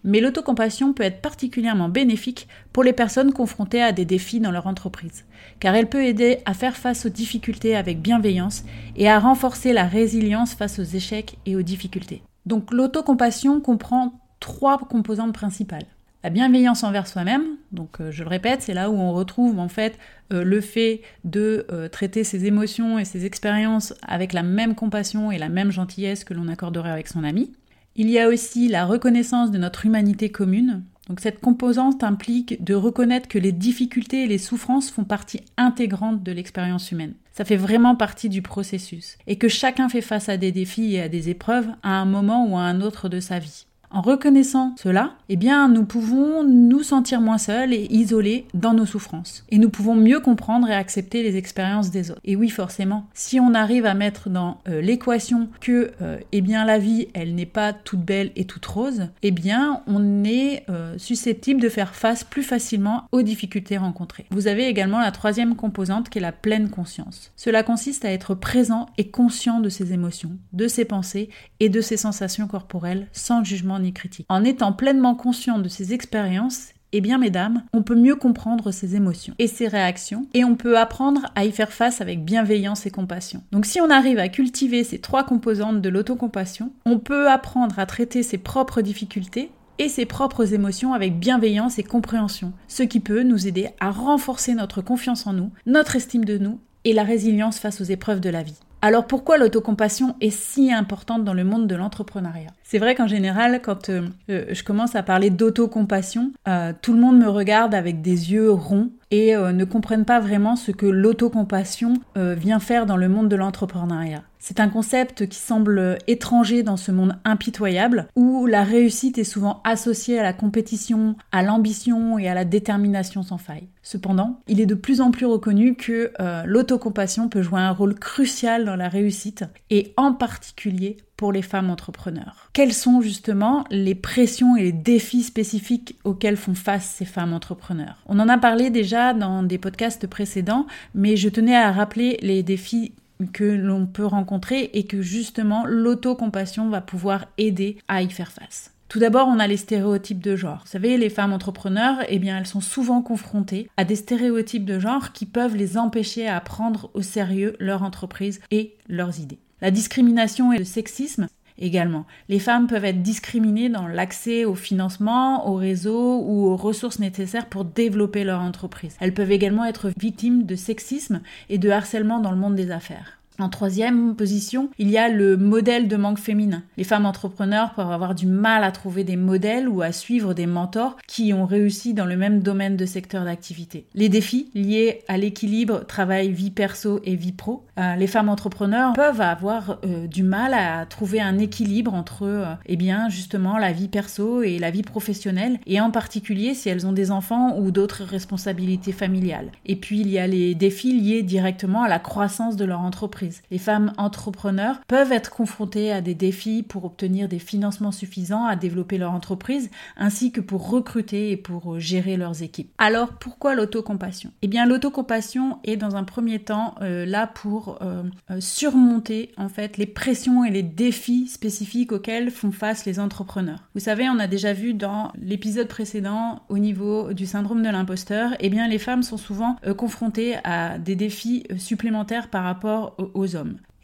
mais 0.02 0.20
l'autocompassion 0.20 0.92
peut 0.92 1.02
être 1.02 1.20
particulièrement 1.20 1.88
bénéfique 1.88 2.48
pour 2.72 2.84
les 2.84 2.92
personnes 2.92 3.32
confrontées 3.32 3.82
à 3.82 3.92
des 3.92 4.04
défis 4.04 4.40
dans 4.40 4.52
leur 4.52 4.66
entreprise, 4.66 5.24
car 5.60 5.74
elle 5.74 5.88
peut 5.88 6.04
aider 6.04 6.38
à 6.46 6.54
faire 6.54 6.76
face 6.76 7.06
aux 7.06 7.10
difficultés 7.10 7.76
avec 7.76 8.00
bienveillance 8.00 8.64
et 8.96 9.08
à 9.08 9.18
renforcer 9.18 9.72
la 9.72 9.84
résilience 9.84 10.54
face 10.54 10.78
aux 10.78 10.84
échecs 10.84 11.38
et 11.44 11.56
aux 11.56 11.62
difficultés. 11.62 12.22
Donc 12.46 12.72
l'autocompassion 12.72 13.60
comprend 13.60 14.20
trois 14.40 14.78
composantes 14.78 15.34
principales. 15.34 15.86
La 16.26 16.30
bienveillance 16.30 16.82
envers 16.82 17.06
soi-même, 17.06 17.44
donc 17.70 18.00
euh, 18.00 18.10
je 18.10 18.24
le 18.24 18.28
répète, 18.28 18.62
c'est 18.62 18.74
là 18.74 18.90
où 18.90 18.94
on 18.94 19.12
retrouve 19.12 19.60
en 19.60 19.68
fait 19.68 19.96
euh, 20.32 20.42
le 20.42 20.60
fait 20.60 21.02
de 21.22 21.64
euh, 21.70 21.88
traiter 21.88 22.24
ses 22.24 22.46
émotions 22.46 22.98
et 22.98 23.04
ses 23.04 23.24
expériences 23.24 23.94
avec 24.02 24.32
la 24.32 24.42
même 24.42 24.74
compassion 24.74 25.30
et 25.30 25.38
la 25.38 25.48
même 25.48 25.70
gentillesse 25.70 26.24
que 26.24 26.34
l'on 26.34 26.48
accorderait 26.48 26.90
avec 26.90 27.06
son 27.06 27.22
ami. 27.22 27.52
Il 27.94 28.10
y 28.10 28.18
a 28.18 28.26
aussi 28.26 28.66
la 28.66 28.86
reconnaissance 28.86 29.52
de 29.52 29.58
notre 29.58 29.86
humanité 29.86 30.28
commune, 30.28 30.82
Donc 31.08 31.20
cette 31.20 31.38
composante 31.38 32.02
implique 32.02 32.60
de 32.64 32.74
reconnaître 32.74 33.28
que 33.28 33.38
les 33.38 33.52
difficultés 33.52 34.24
et 34.24 34.26
les 34.26 34.38
souffrances 34.38 34.90
font 34.90 35.04
partie 35.04 35.42
intégrante 35.56 36.24
de 36.24 36.32
l'expérience 36.32 36.90
humaine. 36.90 37.14
Ça 37.30 37.44
fait 37.44 37.54
vraiment 37.54 37.94
partie 37.94 38.28
du 38.28 38.42
processus. 38.42 39.16
Et 39.28 39.38
que 39.38 39.46
chacun 39.46 39.88
fait 39.88 40.00
face 40.00 40.28
à 40.28 40.36
des 40.36 40.50
défis 40.50 40.96
et 40.96 41.02
à 41.02 41.08
des 41.08 41.28
épreuves 41.28 41.68
à 41.84 42.00
un 42.00 42.04
moment 42.04 42.48
ou 42.48 42.56
à 42.56 42.62
un 42.62 42.80
autre 42.80 43.08
de 43.08 43.20
sa 43.20 43.38
vie. 43.38 43.66
En 43.96 44.02
reconnaissant 44.02 44.74
cela, 44.76 45.14
eh 45.30 45.36
bien, 45.36 45.68
nous 45.68 45.86
pouvons 45.86 46.44
nous 46.44 46.82
sentir 46.82 47.22
moins 47.22 47.38
seuls 47.38 47.72
et 47.72 47.86
isolés 47.90 48.44
dans 48.52 48.74
nos 48.74 48.84
souffrances. 48.84 49.46
Et 49.48 49.56
nous 49.56 49.70
pouvons 49.70 49.94
mieux 49.94 50.20
comprendre 50.20 50.68
et 50.68 50.74
accepter 50.74 51.22
les 51.22 51.38
expériences 51.38 51.90
des 51.90 52.10
autres. 52.10 52.20
Et 52.22 52.36
oui, 52.36 52.50
forcément, 52.50 53.06
si 53.14 53.40
on 53.40 53.54
arrive 53.54 53.86
à 53.86 53.94
mettre 53.94 54.28
dans 54.28 54.60
euh, 54.68 54.82
l'équation 54.82 55.48
que, 55.62 55.92
euh, 56.02 56.18
eh 56.30 56.42
bien, 56.42 56.66
la 56.66 56.78
vie, 56.78 57.08
elle 57.14 57.34
n'est 57.34 57.46
pas 57.46 57.72
toute 57.72 58.02
belle 58.02 58.32
et 58.36 58.44
toute 58.44 58.66
rose, 58.66 59.08
eh 59.22 59.30
bien, 59.30 59.80
on 59.86 60.24
est 60.24 60.64
euh, 60.68 60.98
susceptible 60.98 61.62
de 61.62 61.70
faire 61.70 61.94
face 61.94 62.22
plus 62.22 62.42
facilement 62.42 63.04
aux 63.12 63.22
difficultés 63.22 63.78
rencontrées. 63.78 64.26
Vous 64.30 64.46
avez 64.46 64.66
également 64.66 65.00
la 65.00 65.10
troisième 65.10 65.56
composante 65.56 66.10
qui 66.10 66.18
est 66.18 66.20
la 66.20 66.32
pleine 66.32 66.68
conscience. 66.68 67.32
Cela 67.34 67.62
consiste 67.62 68.04
à 68.04 68.12
être 68.12 68.34
présent 68.34 68.90
et 68.98 69.08
conscient 69.08 69.60
de 69.60 69.70
ses 69.70 69.94
émotions, 69.94 70.32
de 70.52 70.68
ses 70.68 70.84
pensées 70.84 71.30
et 71.60 71.70
de 71.70 71.80
ses 71.80 71.96
sensations 71.96 72.46
corporelles 72.46 73.06
sans 73.12 73.42
jugement 73.42 73.78
ni 73.78 73.85
critique. 73.92 74.26
En 74.28 74.44
étant 74.44 74.72
pleinement 74.72 75.14
conscient 75.14 75.58
de 75.58 75.68
ces 75.68 75.92
expériences, 75.92 76.70
eh 76.92 77.00
bien, 77.00 77.18
mesdames, 77.18 77.62
on 77.74 77.82
peut 77.82 77.96
mieux 77.96 78.16
comprendre 78.16 78.70
ses 78.70 78.94
émotions 78.94 79.34
et 79.38 79.48
ses 79.48 79.68
réactions, 79.68 80.26
et 80.34 80.44
on 80.44 80.54
peut 80.54 80.78
apprendre 80.78 81.26
à 81.34 81.44
y 81.44 81.52
faire 81.52 81.72
face 81.72 82.00
avec 82.00 82.24
bienveillance 82.24 82.86
et 82.86 82.90
compassion. 82.90 83.42
Donc, 83.52 83.66
si 83.66 83.80
on 83.80 83.90
arrive 83.90 84.18
à 84.18 84.28
cultiver 84.28 84.84
ces 84.84 84.98
trois 84.98 85.24
composantes 85.24 85.82
de 85.82 85.88
l'autocompassion, 85.88 86.72
on 86.86 86.98
peut 86.98 87.28
apprendre 87.28 87.78
à 87.78 87.86
traiter 87.86 88.22
ses 88.22 88.38
propres 88.38 88.80
difficultés 88.80 89.50
et 89.78 89.88
ses 89.88 90.06
propres 90.06 90.54
émotions 90.54 90.94
avec 90.94 91.18
bienveillance 91.18 91.78
et 91.78 91.82
compréhension, 91.82 92.52
ce 92.68 92.82
qui 92.82 93.00
peut 93.00 93.22
nous 93.22 93.46
aider 93.46 93.68
à 93.80 93.90
renforcer 93.90 94.54
notre 94.54 94.80
confiance 94.80 95.26
en 95.26 95.32
nous, 95.32 95.50
notre 95.66 95.96
estime 95.96 96.24
de 96.24 96.38
nous 96.38 96.60
et 96.84 96.92
la 96.92 97.02
résilience 97.02 97.58
face 97.58 97.80
aux 97.80 97.84
épreuves 97.84 98.20
de 98.20 98.30
la 98.30 98.42
vie. 98.42 98.58
Alors 98.86 99.04
pourquoi 99.04 99.36
l'autocompassion 99.36 100.14
est 100.20 100.30
si 100.30 100.72
importante 100.72 101.24
dans 101.24 101.34
le 101.34 101.42
monde 101.42 101.66
de 101.66 101.74
l'entrepreneuriat? 101.74 102.50
C'est 102.62 102.78
vrai 102.78 102.94
qu'en 102.94 103.08
général, 103.08 103.60
quand 103.60 103.88
euh, 103.88 104.02
euh, 104.30 104.44
je 104.50 104.62
commence 104.62 104.94
à 104.94 105.02
parler 105.02 105.30
d'autocompassion, 105.30 106.30
euh, 106.46 106.72
tout 106.82 106.92
le 106.92 107.00
monde 107.00 107.18
me 107.18 107.28
regarde 107.28 107.74
avec 107.74 108.00
des 108.00 108.30
yeux 108.32 108.48
ronds 108.48 108.90
et 109.10 109.36
ne 109.36 109.64
comprennent 109.64 110.04
pas 110.04 110.18
vraiment 110.18 110.56
ce 110.56 110.72
que 110.72 110.86
l'autocompassion 110.86 111.94
vient 112.16 112.58
faire 112.58 112.86
dans 112.86 112.96
le 112.96 113.08
monde 113.08 113.28
de 113.28 113.36
l'entrepreneuriat. 113.36 114.22
C'est 114.48 114.60
un 114.60 114.68
concept 114.68 115.28
qui 115.28 115.40
semble 115.40 115.98
étranger 116.06 116.62
dans 116.62 116.76
ce 116.76 116.92
monde 116.92 117.18
impitoyable 117.24 118.06
où 118.14 118.46
la 118.46 118.62
réussite 118.62 119.18
est 119.18 119.24
souvent 119.24 119.60
associée 119.64 120.20
à 120.20 120.22
la 120.22 120.32
compétition, 120.32 121.16
à 121.32 121.42
l'ambition 121.42 122.16
et 122.16 122.28
à 122.28 122.34
la 122.34 122.44
détermination 122.44 123.24
sans 123.24 123.38
faille. 123.38 123.66
Cependant, 123.82 124.38
il 124.46 124.60
est 124.60 124.66
de 124.66 124.76
plus 124.76 125.00
en 125.00 125.10
plus 125.10 125.26
reconnu 125.26 125.74
que 125.74 126.12
euh, 126.20 126.44
l'autocompassion 126.46 127.28
peut 127.28 127.42
jouer 127.42 127.58
un 127.58 127.72
rôle 127.72 127.96
crucial 127.96 128.64
dans 128.64 128.76
la 128.76 128.88
réussite 128.88 129.42
et 129.70 129.92
en 129.96 130.12
particulier 130.12 130.98
pour 131.16 131.32
les 131.32 131.42
femmes 131.42 131.70
entrepreneurs. 131.70 132.48
Quelles 132.52 132.72
sont 132.72 133.00
justement 133.00 133.64
les 133.72 133.96
pressions 133.96 134.54
et 134.54 134.62
les 134.62 134.72
défis 134.72 135.24
spécifiques 135.24 135.96
auxquels 136.04 136.36
font 136.36 136.54
face 136.54 136.94
ces 136.96 137.04
femmes 137.04 137.32
entrepreneurs? 137.32 137.96
On 138.06 138.20
en 138.20 138.28
a 138.28 138.38
parlé 138.38 138.70
déjà 138.70 139.12
dans 139.12 139.42
des 139.42 139.58
podcasts 139.58 140.06
précédents, 140.06 140.66
mais 140.94 141.16
je 141.16 141.30
tenais 141.30 141.56
à 141.56 141.72
rappeler 141.72 142.16
les 142.22 142.44
défis 142.44 142.92
que 143.32 143.44
l'on 143.44 143.86
peut 143.86 144.06
rencontrer 144.06 144.70
et 144.74 144.84
que 144.84 145.02
justement 145.02 145.64
l'autocompassion 145.66 146.68
va 146.68 146.80
pouvoir 146.80 147.26
aider 147.38 147.78
à 147.88 148.02
y 148.02 148.10
faire 148.10 148.32
face. 148.32 148.72
Tout 148.88 149.00
d'abord, 149.00 149.26
on 149.26 149.40
a 149.40 149.48
les 149.48 149.56
stéréotypes 149.56 150.22
de 150.22 150.36
genre. 150.36 150.60
Vous 150.64 150.70
savez, 150.70 150.96
les 150.96 151.10
femmes 151.10 151.32
entrepreneurs, 151.32 151.98
eh 152.08 152.20
bien, 152.20 152.38
elles 152.38 152.46
sont 152.46 152.60
souvent 152.60 153.02
confrontées 153.02 153.68
à 153.76 153.84
des 153.84 153.96
stéréotypes 153.96 154.64
de 154.64 154.78
genre 154.78 155.12
qui 155.12 155.26
peuvent 155.26 155.56
les 155.56 155.76
empêcher 155.76 156.28
à 156.28 156.40
prendre 156.40 156.90
au 156.94 157.02
sérieux 157.02 157.56
leur 157.58 157.82
entreprise 157.82 158.40
et 158.52 158.74
leurs 158.88 159.18
idées. 159.18 159.40
La 159.60 159.72
discrimination 159.72 160.52
et 160.52 160.58
le 160.58 160.64
sexisme 160.64 161.26
également. 161.58 162.06
Les 162.28 162.38
femmes 162.38 162.66
peuvent 162.66 162.84
être 162.84 163.02
discriminées 163.02 163.68
dans 163.68 163.86
l'accès 163.86 164.44
au 164.44 164.54
financement, 164.54 165.48
au 165.48 165.54
réseau 165.54 166.20
ou 166.20 166.46
aux 166.46 166.56
ressources 166.56 166.98
nécessaires 166.98 167.46
pour 167.46 167.64
développer 167.64 168.24
leur 168.24 168.40
entreprise. 168.40 168.96
Elles 169.00 169.14
peuvent 169.14 169.32
également 169.32 169.64
être 169.64 169.90
victimes 169.98 170.44
de 170.44 170.56
sexisme 170.56 171.20
et 171.48 171.58
de 171.58 171.70
harcèlement 171.70 172.20
dans 172.20 172.30
le 172.30 172.36
monde 172.36 172.54
des 172.54 172.70
affaires. 172.70 173.18
En 173.38 173.48
troisième 173.50 174.16
position, 174.16 174.70
il 174.78 174.90
y 174.90 174.96
a 174.96 175.08
le 175.08 175.36
modèle 175.36 175.88
de 175.88 175.96
manque 175.96 176.18
féminin. 176.18 176.62
Les 176.78 176.84
femmes 176.84 177.04
entrepreneurs 177.04 177.74
peuvent 177.74 177.90
avoir 177.90 178.14
du 178.14 178.26
mal 178.26 178.64
à 178.64 178.72
trouver 178.72 179.04
des 179.04 179.16
modèles 179.16 179.68
ou 179.68 179.82
à 179.82 179.92
suivre 179.92 180.32
des 180.32 180.46
mentors 180.46 180.96
qui 181.06 181.34
ont 181.34 181.44
réussi 181.44 181.92
dans 181.92 182.06
le 182.06 182.16
même 182.16 182.40
domaine 182.40 182.76
de 182.76 182.86
secteur 182.86 183.24
d'activité. 183.24 183.86
Les 183.94 184.08
défis 184.08 184.50
liés 184.54 185.02
à 185.08 185.18
l'équilibre 185.18 185.84
travail-vie 185.86 186.50
perso 186.50 187.00
et 187.04 187.14
vie 187.14 187.32
pro. 187.32 187.66
Euh, 187.78 187.94
les 187.96 188.06
femmes 188.06 188.30
entrepreneurs 188.30 188.94
peuvent 188.94 189.20
avoir 189.20 189.78
euh, 189.84 190.06
du 190.06 190.22
mal 190.22 190.54
à 190.54 190.86
trouver 190.86 191.20
un 191.20 191.38
équilibre 191.38 191.92
entre 191.92 192.22
euh, 192.22 192.54
eh 192.64 192.76
bien 192.76 193.10
justement 193.10 193.58
la 193.58 193.72
vie 193.72 193.88
perso 193.88 194.42
et 194.42 194.58
la 194.58 194.70
vie 194.70 194.82
professionnelle 194.82 195.58
et 195.66 195.80
en 195.80 195.90
particulier 195.90 196.54
si 196.54 196.70
elles 196.70 196.86
ont 196.86 196.92
des 196.92 197.10
enfants 197.10 197.58
ou 197.58 197.70
d'autres 197.70 198.02
responsabilités 198.02 198.92
familiales. 198.92 199.50
Et 199.66 199.76
puis 199.76 200.00
il 200.00 200.08
y 200.08 200.18
a 200.18 200.26
les 200.26 200.54
défis 200.54 200.98
liés 200.98 201.22
directement 201.22 201.82
à 201.82 201.88
la 201.88 201.98
croissance 201.98 202.56
de 202.56 202.64
leur 202.64 202.80
entreprise 202.80 203.25
les 203.50 203.58
femmes 203.58 203.92
entrepreneurs 203.96 204.80
peuvent 204.86 205.12
être 205.12 205.30
confrontées 205.30 205.92
à 205.92 206.00
des 206.00 206.14
défis 206.14 206.62
pour 206.62 206.84
obtenir 206.84 207.28
des 207.28 207.38
financements 207.38 207.92
suffisants 207.92 208.44
à 208.44 208.56
développer 208.56 208.98
leur 208.98 209.12
entreprise, 209.12 209.70
ainsi 209.96 210.32
que 210.32 210.40
pour 210.40 210.68
recruter 210.68 211.30
et 211.30 211.36
pour 211.36 211.74
euh, 211.74 211.78
gérer 211.78 212.16
leurs 212.16 212.42
équipes. 212.42 212.70
Alors 212.78 213.10
pourquoi 213.14 213.54
l'autocompassion? 213.54 214.30
Eh 214.42 214.48
bien 214.48 214.66
l'autocompassion 214.66 215.58
est 215.64 215.76
dans 215.76 215.96
un 215.96 216.04
premier 216.04 216.38
temps 216.38 216.74
euh, 216.80 217.06
là 217.06 217.26
pour 217.26 217.78
euh, 217.82 218.02
surmonter 218.40 219.32
en 219.36 219.48
fait 219.48 219.76
les 219.76 219.86
pressions 219.86 220.44
et 220.44 220.50
les 220.50 220.62
défis 220.62 221.28
spécifiques 221.28 221.92
auxquels 221.92 222.30
font 222.30 222.52
face 222.52 222.84
les 222.84 223.00
entrepreneurs. 223.00 223.60
Vous 223.74 223.80
savez, 223.80 224.08
on 224.08 224.18
a 224.18 224.26
déjà 224.26 224.52
vu 224.52 224.74
dans 224.74 225.12
l'épisode 225.20 225.68
précédent 225.68 226.42
au 226.48 226.58
niveau 226.58 227.12
du 227.12 227.26
syndrome 227.26 227.62
de 227.62 227.68
l'imposteur, 227.68 228.32
eh 228.40 228.50
bien 228.50 228.68
les 228.68 228.78
femmes 228.78 229.02
sont 229.02 229.16
souvent 229.16 229.56
confrontées 229.76 230.36
à 230.44 230.78
des 230.78 230.96
défis 230.96 231.44
supplémentaires 231.56 232.28
par 232.28 232.44
rapport 232.44 232.96
aux 233.14 233.15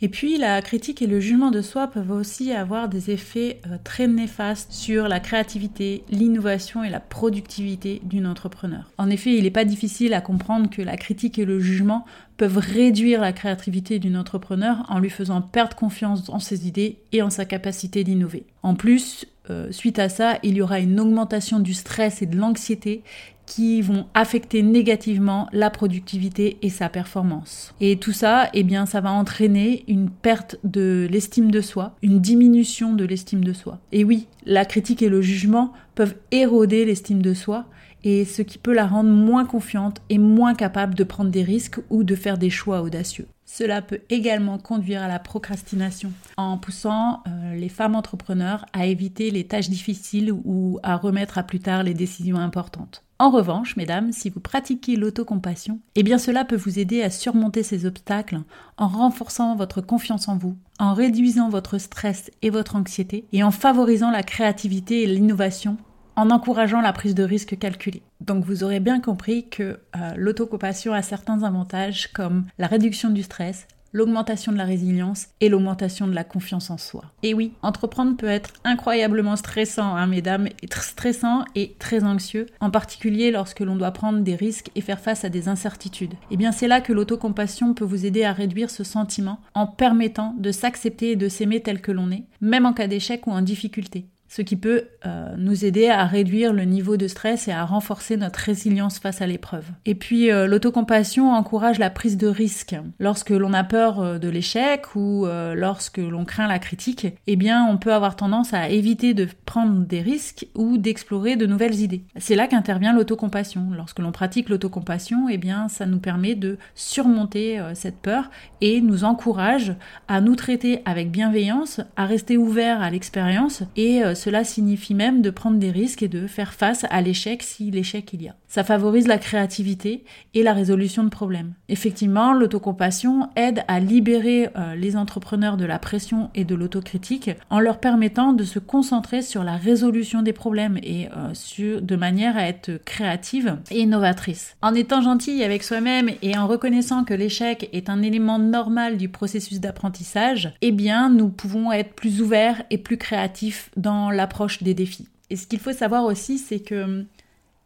Et 0.05 0.09
puis 0.09 0.37
la 0.37 0.61
critique 0.63 1.01
et 1.01 1.07
le 1.07 1.21
jugement 1.21 1.53
de 1.53 1.63
soi 1.63 1.87
peuvent 1.87 2.11
aussi 2.11 2.51
avoir 2.51 2.89
des 2.89 3.13
effets 3.13 3.61
euh, 3.69 3.77
très 3.85 4.09
néfastes 4.09 4.73
sur 4.73 5.07
la 5.07 5.21
créativité, 5.21 6.03
l'innovation 6.11 6.83
et 6.83 6.91
la 6.91 6.99
productivité 6.99 8.03
d'une 8.03 8.27
entrepreneur. 8.27 8.91
En 8.99 9.09
effet, 9.11 9.37
il 9.37 9.45
n'est 9.45 9.53
pas 9.53 9.65
difficile 9.65 10.13
à 10.13 10.21
comprendre 10.21 10.69
que 10.69 10.83
la 10.83 10.97
critique 10.97 11.39
et 11.39 11.45
le 11.45 11.61
jugement 11.61 12.05
peuvent 12.37 12.59
réduire 12.59 13.21
la 13.21 13.33
créativité 13.33 14.01
d'une 14.01 14.17
entrepreneur 14.17 14.85
en 14.89 14.99
lui 14.99 15.11
faisant 15.11 15.41
perdre 15.41 15.77
confiance 15.77 16.29
en 16.29 16.41
ses 16.41 16.67
idées 16.67 16.99
et 17.13 17.23
en 17.23 17.31
sa 17.31 17.45
capacité 17.45 18.03
d'innover. 18.03 18.45
En 18.65 18.75
plus, 18.75 19.27
euh, 19.51 19.71
suite 19.71 20.01
à 20.01 20.09
ça, 20.09 20.39
il 20.43 20.57
y 20.57 20.63
aura 20.63 20.81
une 20.81 20.99
augmentation 20.99 21.61
du 21.61 21.75
stress 21.75 22.23
et 22.23 22.27
de 22.27 22.37
l'anxiété 22.37 23.05
qui 23.55 23.83
vont 23.83 24.07
affecter 24.15 24.63
négativement 24.63 25.47
la 25.53 25.69
productivité 25.69 26.57
et 26.63 26.71
sa 26.71 26.89
performance. 26.89 27.75
Et 27.83 27.99
tout 27.99 28.13
ça, 28.13 28.49
eh 28.55 28.63
bien, 28.63 28.87
ça 28.87 29.03
va 29.03 29.13
entraîner 29.13 29.85
une 29.89 30.09
perte 30.09 30.57
de 30.65 31.07
l'estime 31.11 31.51
de 31.51 31.61
soi, 31.61 31.95
une 32.01 32.19
diminution 32.19 32.95
de 32.95 33.05
l'estime 33.05 33.45
de 33.45 33.53
soi. 33.53 33.79
Et 33.93 34.05
oui, 34.05 34.27
la 34.47 34.65
critique 34.65 35.03
et 35.03 35.11
le 35.11 35.21
jugement 35.21 35.75
peuvent 35.95 36.15
éroder 36.31 36.87
l'estime 36.87 37.21
de 37.21 37.35
soi 37.35 37.67
et 38.05 38.25
ce 38.25 38.41
qui 38.41 38.57
peut 38.57 38.73
la 38.73 38.87
rendre 38.87 39.11
moins 39.11 39.45
confiante 39.45 40.01
et 40.09 40.17
moins 40.17 40.55
capable 40.55 40.95
de 40.95 41.05
prendre 41.05 41.31
des 41.31 41.43
risques 41.43 41.79
ou 41.91 42.05
de 42.05 42.15
faire 42.15 42.39
des 42.39 42.51
choix 42.51 42.81
audacieux. 42.81 43.27
Cela 43.55 43.83
peut 43.83 44.01
également 44.09 44.57
conduire 44.57 45.03
à 45.03 45.09
la 45.09 45.19
procrastination 45.19 46.11
en 46.39 46.57
poussant 46.57 47.23
euh, 47.27 47.55
les 47.55 47.69
femmes 47.69 47.95
entrepreneurs 47.95 48.65
à 48.73 48.87
éviter 48.87 49.31
les 49.31 49.47
tâches 49.47 49.69
difficiles 49.69 50.33
ou 50.33 50.79
à 50.83 50.97
remettre 50.97 51.37
à 51.37 51.43
plus 51.43 51.61
tard 51.61 51.83
les 51.83 51.93
décisions 51.93 52.39
importantes. 52.39 53.05
En 53.19 53.29
revanche, 53.29 53.77
mesdames, 53.77 54.11
si 54.11 54.31
vous 54.31 54.41
pratiquez 54.41 54.97
l'autocompassion, 54.97 55.81
eh 55.97 56.03
bien 56.03 56.17
cela 56.17 56.47
peut 56.47 56.57
vous 56.57 56.79
aider 56.79 57.03
à 57.03 57.11
surmonter 57.11 57.63
ces 57.63 57.85
obstacles 57.85 58.41
en 58.79 58.89
renforçant 58.89 59.55
votre 59.55 59.83
confiance 59.83 60.29
en 60.29 60.39
vous, 60.39 60.57
en 60.79 60.95
réduisant 60.95 61.51
votre 61.51 61.77
stress 61.77 62.31
et 62.41 62.49
votre 62.49 62.75
anxiété 62.75 63.27
et 63.35 63.43
en 63.43 63.51
favorisant 63.51 64.11
la 64.11 64.23
créativité 64.23 65.03
et 65.03 65.07
l'innovation 65.07 65.77
en 66.17 66.31
encourageant 66.31 66.81
la 66.81 66.93
prise 66.93 67.15
de 67.15 67.25
risque 67.25 67.59
calculée. 67.59 68.03
Donc 68.21 68.45
vous 68.45 68.65
aurez 68.65 68.81
bien 68.81 69.01
compris 69.01 69.49
que 69.49 69.63
euh, 69.97 70.13
l'autocompassion 70.17 70.93
a 70.93 71.03
certains 71.03 71.43
avantages 71.43 72.13
comme 72.13 72.47
la 72.59 72.67
réduction 72.67 73.11
du 73.11 73.23
stress, 73.23 73.67
l'augmentation 73.93 74.53
de 74.53 74.57
la 74.57 74.65
résilience 74.65 75.29
et 75.41 75.49
l'augmentation 75.49 76.07
de 76.07 76.15
la 76.15 76.25
confiance 76.25 76.71
en 76.71 76.79
soi. 76.79 77.05
Et 77.23 77.35
oui, 77.35 77.53
entreprendre 77.63 78.17
peut 78.17 78.27
être 78.27 78.53
incroyablement 78.65 79.37
stressant, 79.37 79.97
hein, 79.97 80.07
mesdames, 80.07 80.49
stressant 80.71 81.45
et 81.55 81.75
très 81.79 82.05
anxieux, 82.05 82.47
en 82.61 82.71
particulier 82.71 83.31
lorsque 83.31 83.61
l'on 83.61 83.77
doit 83.77 83.91
prendre 83.91 84.21
des 84.21 84.35
risques 84.35 84.71
et 84.75 84.81
faire 84.81 85.01
face 85.01 85.25
à 85.25 85.29
des 85.29 85.49
incertitudes. 85.49 86.15
Et 86.15 86.33
eh 86.33 86.37
bien 86.37 86.53
c'est 86.53 86.69
là 86.69 86.81
que 86.81 86.93
l'autocompassion 86.93 87.75
peut 87.75 87.85
vous 87.85 88.07
aider 88.07 88.25
à 88.25 88.33
réduire 88.33 88.71
ce 88.71 88.85
sentiment 88.85 89.41
en 89.55 89.67
permettant 89.67 90.35
de 90.39 90.53
s'accepter 90.53 91.13
et 91.13 91.17
de 91.17 91.29
s'aimer 91.29 91.61
tel 91.61 91.81
que 91.81 91.93
l'on 91.93 92.11
est, 92.11 92.25
même 92.41 92.67
en 92.67 92.73
cas 92.73 92.87
d'échec 92.87 93.27
ou 93.27 93.31
en 93.31 93.43
difficulté. 93.43 94.07
Ce 94.33 94.41
qui 94.41 94.57
peut 94.57 94.85
euh, 95.05 95.35
nous 95.37 95.67
aider 95.67 95.91
à 95.91 96.07
réduire 96.07 96.55
le 96.55 96.65
niveau 96.65 96.97
de 96.97 97.07
stress 97.07 97.49
et 97.49 97.53
à 97.53 97.67
renforcer 97.67 98.17
notre 98.17 98.39
résilience 98.39 98.99
face 98.99 99.21
à 99.21 99.27
l'épreuve. 99.27 99.67
Et 99.85 99.95
puis 99.95 100.31
euh, 100.31 100.47
l'autocompassion 100.47 101.33
encourage 101.33 101.79
la 101.79 101.91
prise 101.91 102.17
de 102.17 102.29
risque. 102.29 102.75
Lorsque 102.99 103.29
l'on 103.29 103.53
a 103.53 103.63
peur 103.63 104.01
euh, 104.01 104.19
de 104.19 104.31
l'échec 104.31 104.97
ou 104.97 105.27
lorsque 105.55 105.99
l'on 105.99 106.25
craint 106.25 106.49
la 106.49 106.59
critique, 106.59 107.07
eh 107.27 107.37
bien 107.37 107.67
on 107.67 107.77
peut 107.77 107.93
avoir 107.93 108.17
tendance 108.17 108.55
à 108.55 108.71
éviter 108.71 109.13
de 109.13 109.29
prendre 109.45 109.85
des 109.85 110.01
risques 110.01 110.47
ou 110.55 110.79
d'explorer 110.79 111.37
de 111.37 111.45
nouvelles 111.45 111.81
idées. 111.81 112.05
C'est 112.17 112.35
là 112.35 112.47
qu'intervient 112.47 112.95
l'autocompassion. 112.95 113.69
Lorsque 113.77 113.99
l'on 113.99 114.13
pratique 114.13 114.49
l'autocompassion, 114.49 115.29
eh 115.29 115.37
bien 115.37 115.69
ça 115.69 115.85
nous 115.85 115.99
permet 115.99 116.35
de 116.35 116.57
surmonter 116.75 117.61
cette 117.75 117.97
peur 117.97 118.31
et 118.61 118.81
nous 118.81 119.05
encourage 119.05 119.75
à 120.09 120.21
nous 120.21 120.37
traiter 120.37 120.81
avec 120.87 121.11
bienveillance, 121.11 121.81
à 121.97 122.07
rester 122.07 122.37
ouvert 122.37 122.81
à 122.81 122.91
l'expérience 122.91 123.63
et 123.77 124.03
cela 124.23 124.45
signifie 124.45 124.95
même 124.95 125.21
de 125.21 125.31
prendre 125.31 125.59
des 125.59 125.73
risques 125.73 126.03
et 126.03 126.09
de 126.09 126.29
faire 126.29 126.55
face 126.55 126.87
à 126.91 127.01
l'échec 127.01 127.43
si 127.43 127.73
l'échec 127.73 128.13
il 128.13 128.23
y 128.23 128.29
a. 128.29 128.37
Ça 128.47 128.63
favorise 128.63 129.09
la 129.09 129.19
créativité 129.19 130.05
et 130.35 130.43
la 130.43 130.53
résolution 130.53 131.03
de 131.03 131.09
problèmes. 131.09 131.55
Effectivement, 131.69 132.33
l'autocompassion 132.33 133.31
aide 133.35 133.65
à 133.67 133.81
libérer 133.81 134.51
euh, 134.57 134.77
les 134.77 134.97
entrepreneurs 134.97 135.57
de 135.57 135.65
la 135.65 135.79
pression 135.79 136.31
et 136.35 136.45
de 136.45 136.55
l'autocritique 136.55 137.31
en 137.51 137.59
leur 137.59 137.81
permettant 137.81 138.33
de 138.33 138.45
se 138.45 138.59
concentrer 138.59 139.23
sur 139.23 139.43
la 139.43 139.57
résolution 139.57 140.23
des 140.23 140.33
problèmes 140.33 140.79
et 140.83 141.09
euh, 141.09 141.33
sur, 141.33 141.83
de 141.83 141.97
manière 141.97 142.37
à 142.37 142.47
être 142.47 142.79
créative 142.85 143.57
et 143.71 143.81
innovatrice. 143.81 144.55
En 144.63 144.75
étant 144.75 145.01
gentil 145.01 145.43
avec 145.43 145.65
soi-même 145.65 146.11
et 146.23 146.37
en 146.39 146.47
reconnaissant 146.47 147.05
que 147.05 147.15
l'échec 147.15 147.69
est 147.73 147.91
un 147.91 148.03
élément 148.03 148.39
normal 148.39 148.99
du 148.99 149.09
processus 149.09 149.59
d'apprentissage, 149.59 150.53
eh 150.61 150.71
bien, 150.71 151.11
nous 151.11 151.29
pouvons 151.29 151.73
être 151.73 151.95
plus 151.95 152.23
ouverts 152.23 152.63
et 152.71 152.79
plus 152.79 152.99
créatifs 152.99 153.71
dans 153.77 154.12
l'approche 154.13 154.63
des 154.63 154.75
défis. 154.75 155.09
Et 155.31 155.37
ce 155.37 155.47
qu'il 155.47 155.59
faut 155.59 155.73
savoir 155.73 156.05
aussi, 156.05 156.39
c'est 156.39 156.61
que 156.61 157.07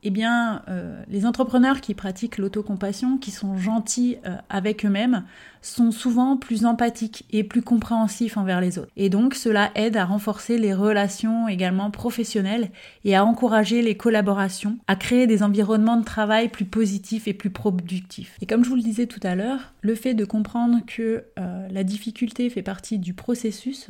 eh 0.02 0.10
bien, 0.10 0.62
euh, 0.68 1.02
les 1.08 1.26
entrepreneurs 1.26 1.80
qui 1.80 1.92
pratiquent 1.92 2.38
l'autocompassion, 2.38 3.18
qui 3.18 3.32
sont 3.32 3.58
gentils 3.58 4.18
euh, 4.24 4.36
avec 4.48 4.84
eux-mêmes, 4.84 5.24
sont 5.62 5.90
souvent 5.90 6.36
plus 6.36 6.64
empathiques 6.64 7.24
et 7.32 7.42
plus 7.42 7.60
compréhensifs 7.60 8.36
envers 8.36 8.60
les 8.60 8.78
autres. 8.78 8.92
Et 8.96 9.08
donc, 9.08 9.34
cela 9.34 9.72
aide 9.74 9.96
à 9.96 10.04
renforcer 10.04 10.58
les 10.58 10.74
relations 10.74 11.48
également 11.48 11.90
professionnelles 11.90 12.70
et 13.04 13.16
à 13.16 13.24
encourager 13.24 13.82
les 13.82 13.96
collaborations, 13.96 14.78
à 14.86 14.94
créer 14.94 15.26
des 15.26 15.42
environnements 15.42 15.96
de 15.96 16.04
travail 16.04 16.50
plus 16.50 16.66
positifs 16.66 17.26
et 17.26 17.34
plus 17.34 17.50
productifs. 17.50 18.36
Et 18.40 18.46
comme 18.46 18.62
je 18.62 18.68
vous 18.68 18.76
le 18.76 18.82
disais 18.82 19.06
tout 19.06 19.20
à 19.24 19.34
l'heure, 19.34 19.72
le 19.80 19.96
fait 19.96 20.14
de 20.14 20.24
comprendre 20.24 20.82
que 20.86 21.24
euh, 21.36 21.68
la 21.68 21.82
difficulté 21.82 22.48
fait 22.48 22.62
partie 22.62 23.00
du 23.00 23.12
processus, 23.12 23.88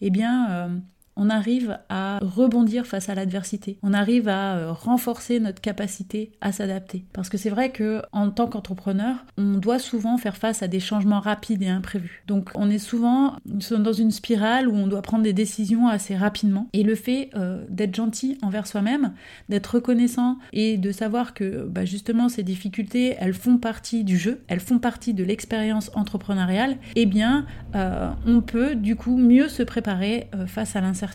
eh 0.00 0.08
bien, 0.08 0.70
on 1.18 1.28
arrive 1.28 1.78
à 1.88 2.20
rebondir 2.22 2.86
face 2.86 3.08
à 3.08 3.14
l'adversité. 3.14 3.76
On 3.82 3.92
arrive 3.92 4.28
à 4.28 4.56
euh, 4.56 4.72
renforcer 4.72 5.40
notre 5.40 5.60
capacité 5.60 6.30
à 6.40 6.52
s'adapter. 6.52 7.04
Parce 7.12 7.28
que 7.28 7.36
c'est 7.36 7.50
vrai 7.50 7.70
que 7.70 8.00
en 8.12 8.30
tant 8.30 8.46
qu'entrepreneur, 8.46 9.16
on 9.36 9.54
doit 9.54 9.80
souvent 9.80 10.16
faire 10.16 10.36
face 10.36 10.62
à 10.62 10.68
des 10.68 10.80
changements 10.80 11.20
rapides 11.20 11.62
et 11.62 11.68
imprévus. 11.68 12.22
Donc 12.28 12.50
on 12.54 12.70
est 12.70 12.78
souvent 12.78 13.36
dans 13.44 13.92
une 13.92 14.12
spirale 14.12 14.68
où 14.68 14.74
on 14.74 14.86
doit 14.86 15.02
prendre 15.02 15.24
des 15.24 15.32
décisions 15.32 15.88
assez 15.88 16.16
rapidement. 16.16 16.68
Et 16.72 16.84
le 16.84 16.94
fait 16.94 17.30
euh, 17.34 17.64
d'être 17.68 17.96
gentil 17.96 18.38
envers 18.42 18.68
soi-même, 18.68 19.12
d'être 19.48 19.74
reconnaissant 19.74 20.38
et 20.52 20.78
de 20.78 20.92
savoir 20.92 21.34
que 21.34 21.66
bah, 21.66 21.84
justement 21.84 22.28
ces 22.28 22.44
difficultés, 22.44 23.16
elles 23.18 23.34
font 23.34 23.58
partie 23.58 24.04
du 24.04 24.16
jeu, 24.16 24.40
elles 24.46 24.60
font 24.60 24.78
partie 24.78 25.14
de 25.14 25.24
l'expérience 25.24 25.90
entrepreneuriale, 25.94 26.76
eh 26.94 27.06
bien 27.06 27.44
euh, 27.74 28.10
on 28.24 28.40
peut 28.40 28.76
du 28.76 28.94
coup 28.94 29.16
mieux 29.16 29.48
se 29.48 29.64
préparer 29.64 30.30
face 30.46 30.76
à 30.76 30.80
l'incertitude 30.80 31.07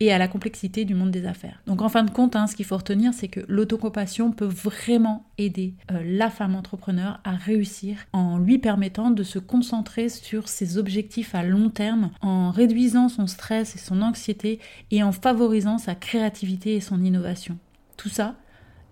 et 0.00 0.12
à 0.12 0.18
la 0.18 0.28
complexité 0.28 0.84
du 0.84 0.94
monde 0.94 1.10
des 1.10 1.26
affaires. 1.26 1.60
Donc 1.66 1.82
en 1.82 1.88
fin 1.88 2.04
de 2.04 2.10
compte, 2.10 2.36
hein, 2.36 2.46
ce 2.46 2.56
qu'il 2.56 2.64
faut 2.64 2.76
retenir, 2.76 3.12
c'est 3.14 3.28
que 3.28 3.40
l'autocompassion 3.48 4.32
peut 4.32 4.44
vraiment 4.44 5.26
aider 5.38 5.74
euh, 5.90 6.02
la 6.04 6.30
femme 6.30 6.54
entrepreneur 6.54 7.20
à 7.24 7.32
réussir 7.32 7.96
en 8.12 8.38
lui 8.38 8.58
permettant 8.58 9.10
de 9.10 9.22
se 9.22 9.38
concentrer 9.38 10.08
sur 10.08 10.48
ses 10.48 10.78
objectifs 10.78 11.34
à 11.34 11.42
long 11.42 11.70
terme, 11.70 12.10
en 12.20 12.50
réduisant 12.50 13.08
son 13.08 13.26
stress 13.26 13.74
et 13.74 13.78
son 13.78 14.02
anxiété 14.02 14.60
et 14.90 15.02
en 15.02 15.12
favorisant 15.12 15.78
sa 15.78 15.94
créativité 15.94 16.74
et 16.76 16.80
son 16.80 17.02
innovation. 17.02 17.58
Tout 17.96 18.08
ça, 18.08 18.34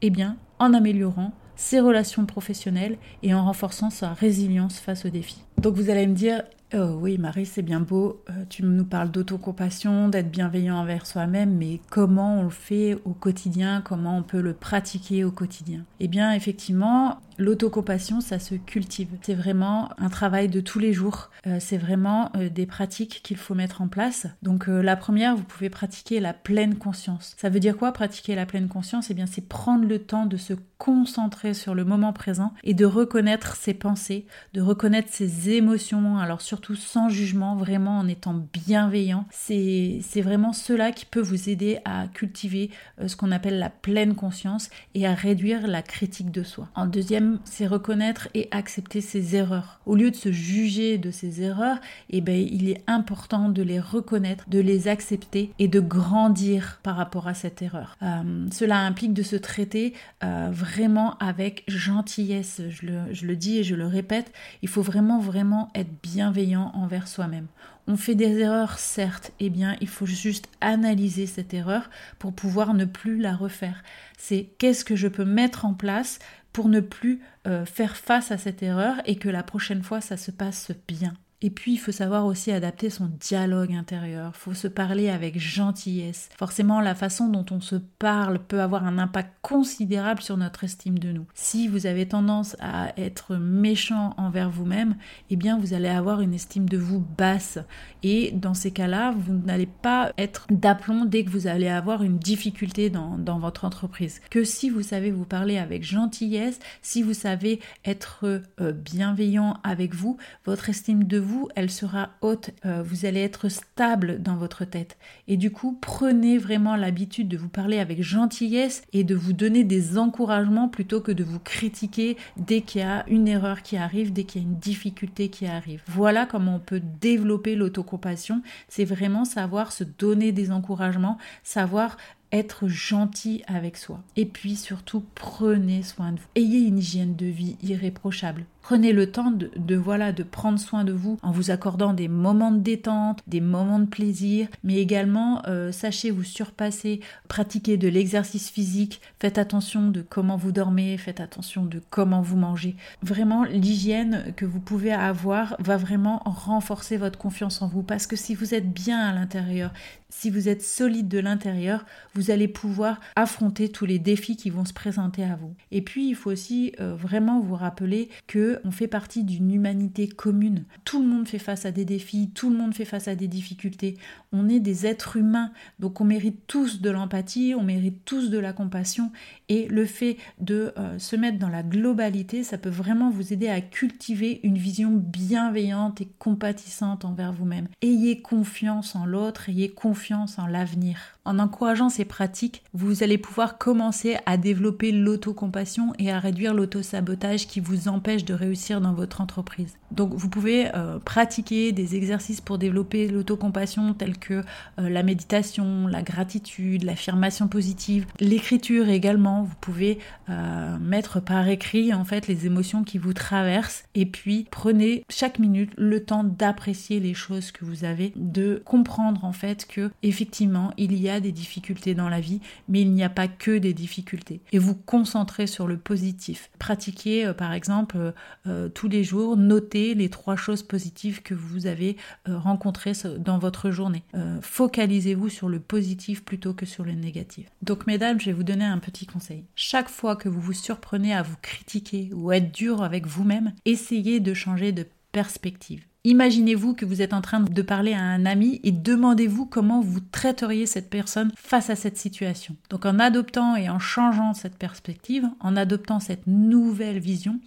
eh 0.00 0.10
bien, 0.10 0.36
en 0.58 0.74
améliorant 0.74 1.32
ses 1.56 1.80
relations 1.80 2.26
professionnelles 2.26 2.96
et 3.22 3.34
en 3.34 3.44
renforçant 3.44 3.90
sa 3.90 4.12
résilience 4.12 4.78
face 4.78 5.04
aux 5.04 5.10
défis. 5.10 5.42
Donc 5.58 5.76
vous 5.76 5.90
allez 5.90 6.06
me 6.06 6.14
dire, 6.14 6.42
Oh 6.74 6.96
oui, 6.98 7.18
Marie, 7.18 7.44
c'est 7.44 7.60
bien 7.60 7.80
beau. 7.80 8.22
Euh, 8.30 8.44
tu 8.48 8.62
nous 8.62 8.84
parles 8.84 9.10
d'autocompassion, 9.10 10.08
d'être 10.08 10.30
bienveillant 10.30 10.76
envers 10.76 11.04
soi-même, 11.04 11.54
mais 11.54 11.80
comment 11.90 12.40
on 12.40 12.44
le 12.44 12.50
fait 12.50 12.98
au 13.04 13.10
quotidien? 13.10 13.82
Comment 13.84 14.16
on 14.16 14.22
peut 14.22 14.40
le 14.40 14.54
pratiquer 14.54 15.22
au 15.22 15.30
quotidien? 15.30 15.84
Eh 16.00 16.08
bien, 16.08 16.32
effectivement, 16.32 17.20
L'autocompassion, 17.38 18.20
ça 18.20 18.38
se 18.38 18.54
cultive. 18.54 19.08
C'est 19.22 19.34
vraiment 19.34 19.90
un 19.98 20.10
travail 20.10 20.48
de 20.48 20.60
tous 20.60 20.78
les 20.78 20.92
jours. 20.92 21.30
Euh, 21.46 21.56
c'est 21.60 21.78
vraiment 21.78 22.30
euh, 22.36 22.48
des 22.48 22.66
pratiques 22.66 23.20
qu'il 23.22 23.36
faut 23.36 23.54
mettre 23.54 23.80
en 23.80 23.88
place. 23.88 24.26
Donc 24.42 24.66
la 24.66 24.96
première, 24.96 25.36
vous 25.36 25.42
pouvez 25.42 25.70
pratiquer 25.70 26.20
la 26.20 26.34
pleine 26.34 26.76
conscience. 26.76 27.34
Ça 27.38 27.48
veut 27.48 27.60
dire 27.60 27.76
quoi 27.76 27.92
pratiquer 27.92 28.34
la 28.34 28.46
pleine 28.46 28.68
conscience? 28.68 29.10
Eh 29.10 29.14
bien, 29.14 29.26
c'est 29.26 29.48
prendre 29.48 29.86
le 29.86 29.98
temps 29.98 30.26
de 30.26 30.36
se 30.36 30.54
concentrer 30.78 31.54
sur 31.54 31.74
le 31.74 31.84
moment 31.84 32.12
présent 32.12 32.52
et 32.64 32.74
de 32.74 32.84
reconnaître 32.84 33.56
ses 33.56 33.74
pensées, 33.74 34.26
de 34.52 34.60
reconnaître 34.60 35.08
ses 35.10 35.50
émotions. 35.50 36.18
Alors 36.18 36.40
surtout 36.62 36.76
sans 36.76 37.08
jugement, 37.08 37.56
vraiment 37.56 37.98
en 37.98 38.06
étant 38.06 38.34
bienveillant. 38.52 39.24
C'est 39.32 40.00
vraiment 40.22 40.52
cela 40.52 40.92
qui 40.92 41.06
peut 41.06 41.20
vous 41.20 41.48
aider 41.48 41.80
à 41.84 42.06
cultiver 42.06 42.70
ce 43.04 43.16
qu'on 43.16 43.32
appelle 43.32 43.58
la 43.58 43.68
pleine 43.68 44.14
conscience 44.14 44.70
et 44.94 45.04
à 45.04 45.12
réduire 45.12 45.66
la 45.66 45.82
critique 45.82 46.30
de 46.30 46.44
soi. 46.44 46.68
En 46.76 46.86
deuxième 46.86 47.40
c'est 47.44 47.66
reconnaître 47.66 48.28
et 48.34 48.46
accepter 48.52 49.00
ses 49.00 49.34
erreurs. 49.34 49.80
Au 49.86 49.96
lieu 49.96 50.12
de 50.12 50.16
se 50.16 50.30
juger 50.30 50.98
de 50.98 51.10
ses 51.10 51.42
erreurs, 51.42 51.78
eh 52.10 52.20
ben, 52.20 52.38
il 52.38 52.68
est 52.68 52.84
important 52.86 53.48
de 53.48 53.62
les 53.62 53.80
reconnaître, 53.80 54.48
de 54.48 54.60
les 54.60 54.86
accepter 54.86 55.52
et 55.58 55.66
de 55.66 55.80
grandir 55.80 56.78
par 56.84 56.94
rapport 56.94 57.26
à 57.26 57.34
cette 57.34 57.60
erreur. 57.60 57.96
Euh, 58.02 58.46
cela 58.52 58.78
implique 58.78 59.14
de 59.14 59.24
se 59.24 59.34
traiter 59.34 59.94
euh, 60.22 60.50
vraiment 60.52 61.18
avec 61.18 61.64
gentillesse. 61.66 62.62
Je 62.68 62.86
le, 62.86 62.98
je 63.12 63.26
le 63.26 63.34
dis 63.34 63.58
et 63.58 63.64
je 63.64 63.74
le 63.74 63.86
répète, 63.86 64.32
il 64.62 64.68
faut 64.68 64.82
vraiment, 64.82 65.18
vraiment 65.18 65.68
être 65.74 65.90
bienveillant 66.02 66.51
envers 66.60 67.08
soi-même. 67.08 67.46
On 67.86 67.96
fait 67.96 68.14
des 68.14 68.38
erreurs, 68.38 68.78
certes, 68.78 69.32
eh 69.40 69.50
bien, 69.50 69.76
il 69.80 69.88
faut 69.88 70.06
juste 70.06 70.48
analyser 70.60 71.26
cette 71.26 71.52
erreur 71.52 71.90
pour 72.18 72.32
pouvoir 72.32 72.74
ne 72.74 72.84
plus 72.84 73.18
la 73.18 73.34
refaire. 73.34 73.82
C'est 74.18 74.50
qu'est-ce 74.58 74.84
que 74.84 74.96
je 74.96 75.08
peux 75.08 75.24
mettre 75.24 75.64
en 75.64 75.74
place 75.74 76.18
pour 76.52 76.68
ne 76.68 76.80
plus 76.80 77.20
euh, 77.46 77.64
faire 77.64 77.96
face 77.96 78.30
à 78.30 78.38
cette 78.38 78.62
erreur 78.62 78.96
et 79.06 79.16
que 79.16 79.28
la 79.28 79.42
prochaine 79.42 79.82
fois 79.82 80.00
ça 80.00 80.16
se 80.16 80.30
passe 80.30 80.70
bien. 80.86 81.14
Et 81.44 81.50
puis, 81.50 81.72
il 81.72 81.78
faut 81.78 81.92
savoir 81.92 82.24
aussi 82.24 82.52
adapter 82.52 82.88
son 82.88 83.10
dialogue 83.18 83.72
intérieur. 83.74 84.32
Il 84.34 84.38
faut 84.38 84.54
se 84.54 84.68
parler 84.68 85.10
avec 85.10 85.40
gentillesse. 85.40 86.28
Forcément, 86.38 86.80
la 86.80 86.94
façon 86.94 87.28
dont 87.28 87.44
on 87.50 87.60
se 87.60 87.74
parle 87.74 88.38
peut 88.38 88.60
avoir 88.60 88.86
un 88.86 88.96
impact 88.96 89.32
considérable 89.42 90.22
sur 90.22 90.36
notre 90.36 90.62
estime 90.62 91.00
de 91.00 91.10
nous. 91.10 91.26
Si 91.34 91.66
vous 91.66 91.86
avez 91.86 92.06
tendance 92.06 92.56
à 92.60 92.92
être 92.96 93.34
méchant 93.34 94.14
envers 94.18 94.50
vous-même, 94.50 94.94
eh 95.30 95.36
bien, 95.36 95.58
vous 95.58 95.74
allez 95.74 95.88
avoir 95.88 96.20
une 96.20 96.32
estime 96.32 96.68
de 96.68 96.78
vous 96.78 97.04
basse. 97.18 97.58
Et 98.04 98.30
dans 98.30 98.54
ces 98.54 98.70
cas-là, 98.70 99.12
vous 99.16 99.34
n'allez 99.34 99.66
pas 99.66 100.12
être 100.18 100.46
d'aplomb 100.48 101.06
dès 101.06 101.24
que 101.24 101.30
vous 101.30 101.48
allez 101.48 101.68
avoir 101.68 102.04
une 102.04 102.18
difficulté 102.18 102.88
dans, 102.88 103.18
dans 103.18 103.40
votre 103.40 103.64
entreprise. 103.64 104.20
Que 104.30 104.44
si 104.44 104.70
vous 104.70 104.82
savez 104.82 105.10
vous 105.10 105.24
parler 105.24 105.58
avec 105.58 105.82
gentillesse, 105.82 106.60
si 106.82 107.02
vous 107.02 107.14
savez 107.14 107.58
être 107.84 108.24
euh, 108.60 108.72
bienveillant 108.72 109.58
avec 109.64 109.92
vous, 109.92 110.18
votre 110.44 110.68
estime 110.68 111.02
de 111.02 111.18
vous 111.18 111.31
elle 111.54 111.70
sera 111.70 112.10
haute, 112.20 112.50
euh, 112.64 112.82
vous 112.82 113.04
allez 113.04 113.20
être 113.20 113.48
stable 113.48 114.22
dans 114.22 114.36
votre 114.36 114.64
tête. 114.64 114.96
Et 115.28 115.36
du 115.36 115.50
coup, 115.50 115.78
prenez 115.80 116.38
vraiment 116.38 116.76
l'habitude 116.76 117.28
de 117.28 117.36
vous 117.36 117.48
parler 117.48 117.78
avec 117.78 118.02
gentillesse 118.02 118.82
et 118.92 119.04
de 119.04 119.14
vous 119.14 119.32
donner 119.32 119.64
des 119.64 119.98
encouragements 119.98 120.68
plutôt 120.68 121.00
que 121.00 121.12
de 121.12 121.24
vous 121.24 121.38
critiquer 121.38 122.16
dès 122.36 122.60
qu'il 122.60 122.80
y 122.80 122.84
a 122.84 123.04
une 123.08 123.28
erreur 123.28 123.62
qui 123.62 123.76
arrive, 123.76 124.12
dès 124.12 124.24
qu'il 124.24 124.42
y 124.42 124.44
a 124.44 124.48
une 124.48 124.58
difficulté 124.58 125.28
qui 125.28 125.46
arrive. 125.46 125.82
Voilà 125.86 126.26
comment 126.26 126.56
on 126.56 126.60
peut 126.60 126.82
développer 127.00 127.54
l'autocompassion. 127.54 128.42
C'est 128.68 128.84
vraiment 128.84 129.24
savoir 129.24 129.72
se 129.72 129.84
donner 129.84 130.32
des 130.32 130.50
encouragements, 130.50 131.18
savoir 131.42 131.96
être 132.32 132.66
gentil 132.66 133.42
avec 133.46 133.76
soi. 133.76 134.00
Et 134.16 134.26
puis 134.26 134.56
surtout, 134.56 135.04
prenez 135.14 135.82
soin 135.82 136.12
de 136.12 136.18
vous. 136.18 136.26
Ayez 136.34 136.60
une 136.60 136.78
hygiène 136.78 137.14
de 137.14 137.26
vie 137.26 137.56
irréprochable. 137.62 138.44
Prenez 138.62 138.92
le 138.92 139.10
temps 139.10 139.32
de, 139.32 139.74
voilà 139.74 140.12
de 140.12 140.22
prendre 140.22 140.58
soin 140.58 140.84
de 140.84 140.92
vous 140.92 141.18
en 141.22 141.32
vous 141.32 141.50
accordant 141.50 141.92
des 141.92 142.06
moments 142.06 142.52
de 142.52 142.60
détente, 142.60 143.20
des 143.26 143.40
moments 143.40 143.80
de 143.80 143.86
plaisir, 143.86 144.46
mais 144.62 144.76
également 144.76 145.42
euh, 145.48 145.72
sachez 145.72 146.12
vous 146.12 146.22
surpasser, 146.22 147.00
pratiquez 147.26 147.76
de 147.76 147.88
l'exercice 147.88 148.50
physique, 148.50 149.00
faites 149.18 149.36
attention 149.36 149.88
de 149.88 150.00
comment 150.00 150.36
vous 150.36 150.52
dormez, 150.52 150.96
faites 150.96 151.18
attention 151.18 151.64
de 151.64 151.82
comment 151.90 152.22
vous 152.22 152.36
mangez. 152.36 152.76
Vraiment 153.02 153.42
l'hygiène 153.42 154.32
que 154.36 154.44
vous 154.44 154.60
pouvez 154.60 154.92
avoir 154.92 155.56
va 155.58 155.76
vraiment 155.76 156.22
renforcer 156.24 156.96
votre 156.96 157.18
confiance 157.18 157.62
en 157.62 157.66
vous 157.66 157.82
parce 157.82 158.06
que 158.06 158.14
si 158.14 158.36
vous 158.36 158.54
êtes 158.54 158.72
bien 158.72 159.00
à 159.00 159.12
l'intérieur, 159.12 159.72
si 160.08 160.30
vous 160.30 160.48
êtes 160.48 160.62
solide 160.62 161.08
de 161.08 161.18
l'intérieur, 161.18 161.84
vous 162.14 162.21
allez 162.30 162.48
pouvoir 162.48 163.00
affronter 163.16 163.68
tous 163.68 163.86
les 163.86 163.98
défis 163.98 164.36
qui 164.36 164.50
vont 164.50 164.64
se 164.64 164.72
présenter 164.72 165.24
à 165.24 165.36
vous. 165.36 165.54
Et 165.70 165.82
puis, 165.82 166.08
il 166.08 166.14
faut 166.14 166.30
aussi 166.30 166.72
euh, 166.80 166.94
vraiment 166.94 167.40
vous 167.40 167.54
rappeler 167.54 168.08
que 168.26 168.60
on 168.64 168.70
fait 168.70 168.86
partie 168.86 169.24
d'une 169.24 169.52
humanité 169.52 170.08
commune. 170.08 170.64
Tout 170.84 171.02
le 171.02 171.08
monde 171.08 171.28
fait 171.28 171.38
face 171.38 171.66
à 171.66 171.72
des 171.72 171.84
défis, 171.84 172.30
tout 172.34 172.50
le 172.50 172.56
monde 172.56 172.74
fait 172.74 172.84
face 172.84 173.08
à 173.08 173.14
des 173.14 173.28
difficultés. 173.28 173.96
On 174.32 174.48
est 174.48 174.60
des 174.60 174.86
êtres 174.86 175.16
humains, 175.16 175.52
donc 175.78 176.00
on 176.00 176.04
mérite 176.04 176.46
tous 176.46 176.80
de 176.80 176.90
l'empathie, 176.90 177.54
on 177.56 177.62
mérite 177.62 178.04
tous 178.04 178.30
de 178.30 178.38
la 178.38 178.52
compassion. 178.52 179.10
Et 179.52 179.68
le 179.68 179.84
fait 179.84 180.16
de 180.40 180.72
euh, 180.78 180.98
se 180.98 181.14
mettre 181.14 181.38
dans 181.38 181.50
la 181.50 181.62
globalité, 181.62 182.42
ça 182.42 182.56
peut 182.56 182.70
vraiment 182.70 183.10
vous 183.10 183.34
aider 183.34 183.48
à 183.48 183.60
cultiver 183.60 184.40
une 184.44 184.56
vision 184.56 184.92
bienveillante 184.92 186.00
et 186.00 186.08
compatissante 186.18 187.04
envers 187.04 187.34
vous-même. 187.34 187.68
Ayez 187.82 188.22
confiance 188.22 188.96
en 188.96 189.04
l'autre, 189.04 189.50
ayez 189.50 189.68
confiance 189.68 190.38
en 190.38 190.46
l'avenir. 190.46 191.18
En 191.24 191.38
encourageant 191.38 191.88
ces 191.88 192.04
pratiques, 192.04 192.64
vous 192.74 193.04
allez 193.04 193.16
pouvoir 193.16 193.56
commencer 193.56 194.16
à 194.26 194.36
développer 194.36 194.90
l'autocompassion 194.90 195.92
et 195.98 196.10
à 196.10 196.18
réduire 196.18 196.52
l'autosabotage 196.52 197.46
qui 197.46 197.60
vous 197.60 197.86
empêche 197.86 198.24
de 198.24 198.34
réussir 198.34 198.80
dans 198.80 198.92
votre 198.92 199.20
entreprise. 199.20 199.76
Donc 199.92 200.14
vous 200.14 200.28
pouvez 200.28 200.74
euh, 200.74 200.98
pratiquer 200.98 201.70
des 201.70 201.94
exercices 201.94 202.40
pour 202.40 202.58
développer 202.58 203.06
l'autocompassion 203.06 203.94
tels 203.94 204.18
que 204.18 204.42
euh, 204.80 204.88
la 204.88 205.04
méditation, 205.04 205.86
la 205.86 206.02
gratitude, 206.02 206.82
l'affirmation 206.82 207.46
positive, 207.46 208.06
l'écriture 208.18 208.88
également. 208.88 209.41
Vous 209.42 209.54
pouvez 209.60 209.98
euh, 210.28 210.78
mettre 210.78 211.20
par 211.20 211.48
écrit 211.48 211.92
en 211.92 212.04
fait 212.04 212.26
les 212.26 212.46
émotions 212.46 212.84
qui 212.84 212.98
vous 212.98 213.12
traversent 213.12 213.84
et 213.94 214.06
puis 214.06 214.46
prenez 214.50 215.04
chaque 215.08 215.38
minute 215.38 215.72
le 215.76 216.04
temps 216.04 216.24
d'apprécier 216.24 217.00
les 217.00 217.14
choses 217.14 217.52
que 217.52 217.64
vous 217.64 217.84
avez, 217.84 218.12
de 218.16 218.62
comprendre 218.64 219.24
en 219.24 219.32
fait 219.32 219.66
que 219.66 219.90
effectivement, 220.02 220.72
il 220.76 220.94
y 220.94 221.08
a 221.08 221.20
des 221.20 221.32
difficultés 221.32 221.94
dans 221.94 222.08
la 222.08 222.20
vie, 222.20 222.40
mais 222.68 222.80
il 222.82 222.92
n'y 222.92 223.04
a 223.04 223.08
pas 223.08 223.28
que 223.28 223.58
des 223.58 223.74
difficultés. 223.74 224.40
Et 224.52 224.58
vous 224.58 224.74
concentrez 224.74 225.46
sur 225.46 225.66
le 225.66 225.76
positif. 225.76 226.50
Pratiquez, 226.58 227.26
euh, 227.26 227.34
par 227.34 227.52
exemple, 227.52 228.12
euh, 228.46 228.68
tous 228.68 228.88
les 228.88 229.04
jours, 229.04 229.36
notez 229.36 229.94
les 229.94 230.08
trois 230.08 230.36
choses 230.36 230.62
positives 230.62 231.22
que 231.22 231.34
vous 231.34 231.66
avez 231.66 231.96
rencontrées 232.26 232.92
dans 233.18 233.38
votre 233.38 233.70
journée. 233.70 234.02
Focalisez-vous 234.40 235.28
sur 235.28 235.48
le 235.48 235.60
positif 235.60 236.24
plutôt 236.24 236.54
que 236.54 236.66
sur 236.66 236.84
le 236.84 236.92
négatif. 236.92 237.46
Donc, 237.62 237.86
mesdames, 237.86 238.20
je 238.20 238.26
vais 238.26 238.32
vous 238.32 238.42
donner 238.42 238.64
un 238.64 238.78
petit 238.78 239.06
conseil. 239.06 239.31
Chaque 239.54 239.88
fois 239.88 240.16
que 240.16 240.28
vous 240.28 240.40
vous 240.40 240.52
surprenez 240.52 241.14
à 241.14 241.22
vous 241.22 241.36
critiquer 241.42 242.10
ou 242.14 242.32
être 242.32 242.52
dur 242.52 242.82
avec 242.82 243.06
vous-même, 243.06 243.52
essayez 243.64 244.20
de 244.20 244.34
changer 244.34 244.72
de 244.72 244.86
perspective. 245.12 245.84
Imaginez-vous 246.04 246.74
que 246.74 246.84
vous 246.84 247.00
êtes 247.00 247.12
en 247.12 247.20
train 247.20 247.38
de 247.38 247.62
parler 247.62 247.92
à 247.92 248.02
un 248.02 248.26
ami 248.26 248.60
et 248.64 248.72
demandez-vous 248.72 249.46
comment 249.46 249.80
vous 249.80 250.00
traiteriez 250.00 250.66
cette 250.66 250.90
personne 250.90 251.30
face 251.36 251.70
à 251.70 251.76
cette 251.76 251.96
situation. 251.96 252.56
Donc 252.70 252.86
en 252.86 252.98
adoptant 252.98 253.54
et 253.54 253.68
en 253.68 253.78
changeant 253.78 254.34
cette 254.34 254.58
perspective, 254.58 255.28
en 255.38 255.56
adoptant 255.56 256.00
cette 256.00 256.26
nouvelle 256.26 256.98
vision, 256.98 257.38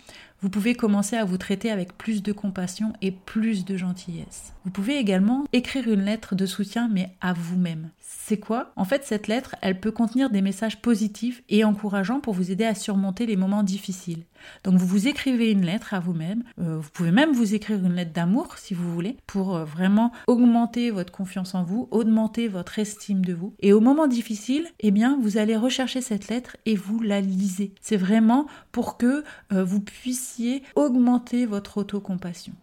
vous 0.45 0.51
pouvez 0.51 0.75
commencer 0.75 1.15
à 1.15 1.25
vous 1.25 1.39
traiter 1.39 1.71
avec 1.71 1.97
plus 1.97 2.21
de 2.21 2.31
compassion 2.31 2.93
et 3.01 3.09
plus 3.09 3.65
de 3.65 3.77
gentillesse. 3.77 4.53
Vous 4.63 4.69
pouvez 4.69 4.97
également 4.97 5.45
écrire 5.53 5.89
une 5.89 6.05
lettre 6.05 6.35
de 6.35 6.45
soutien 6.45 6.87
mais 6.87 7.09
à 7.19 7.33
vous-même. 7.33 7.89
C'est 7.99 8.37
quoi? 8.37 8.71
En 8.75 8.85
fait, 8.85 9.05
cette 9.05 9.27
lettre, 9.27 9.55
elle 9.61 9.79
peut 9.79 9.91
contenir 9.91 10.29
des 10.29 10.41
messages 10.41 10.81
positifs 10.81 11.43
et 11.49 11.63
encourageants 11.63 12.19
pour 12.19 12.35
vous 12.35 12.51
aider 12.51 12.63
à 12.63 12.75
surmonter 12.75 13.25
les 13.25 13.37
moments 13.37 13.63
difficiles. 13.63 14.23
Donc 14.63 14.75
vous 14.75 14.85
vous 14.85 15.07
écrivez 15.07 15.51
une 15.51 15.65
lettre 15.65 15.93
à 15.93 15.99
vous-même, 15.99 16.43
euh, 16.59 16.77
vous 16.79 16.89
pouvez 16.91 17.11
même 17.11 17.33
vous 17.33 17.55
écrire 17.55 17.83
une 17.83 17.95
lettre 17.95 18.13
d'amour 18.13 18.57
si 18.57 18.73
vous 18.73 18.91
voulez, 18.91 19.17
pour 19.27 19.55
euh, 19.55 19.65
vraiment 19.65 20.11
augmenter 20.27 20.91
votre 20.91 21.11
confiance 21.11 21.55
en 21.55 21.63
vous, 21.63 21.87
augmenter 21.91 22.47
votre 22.47 22.79
estime 22.79 23.23
de 23.23 23.33
vous. 23.33 23.53
Et 23.59 23.73
au 23.73 23.79
moment 23.79 24.07
difficile, 24.07 24.67
eh 24.79 24.91
bien, 24.91 25.17
vous 25.21 25.37
allez 25.37 25.55
rechercher 25.55 26.01
cette 26.01 26.27
lettre 26.27 26.57
et 26.65 26.75
vous 26.75 27.01
la 27.01 27.21
lisez. 27.21 27.73
C'est 27.81 27.97
vraiment 27.97 28.47
pour 28.71 28.97
que 28.97 29.23
euh, 29.51 29.63
vous 29.63 29.81
puissiez 29.81 30.34
augmenter 30.75 31.45
votre 31.45 31.77
autocompassion 31.77 32.53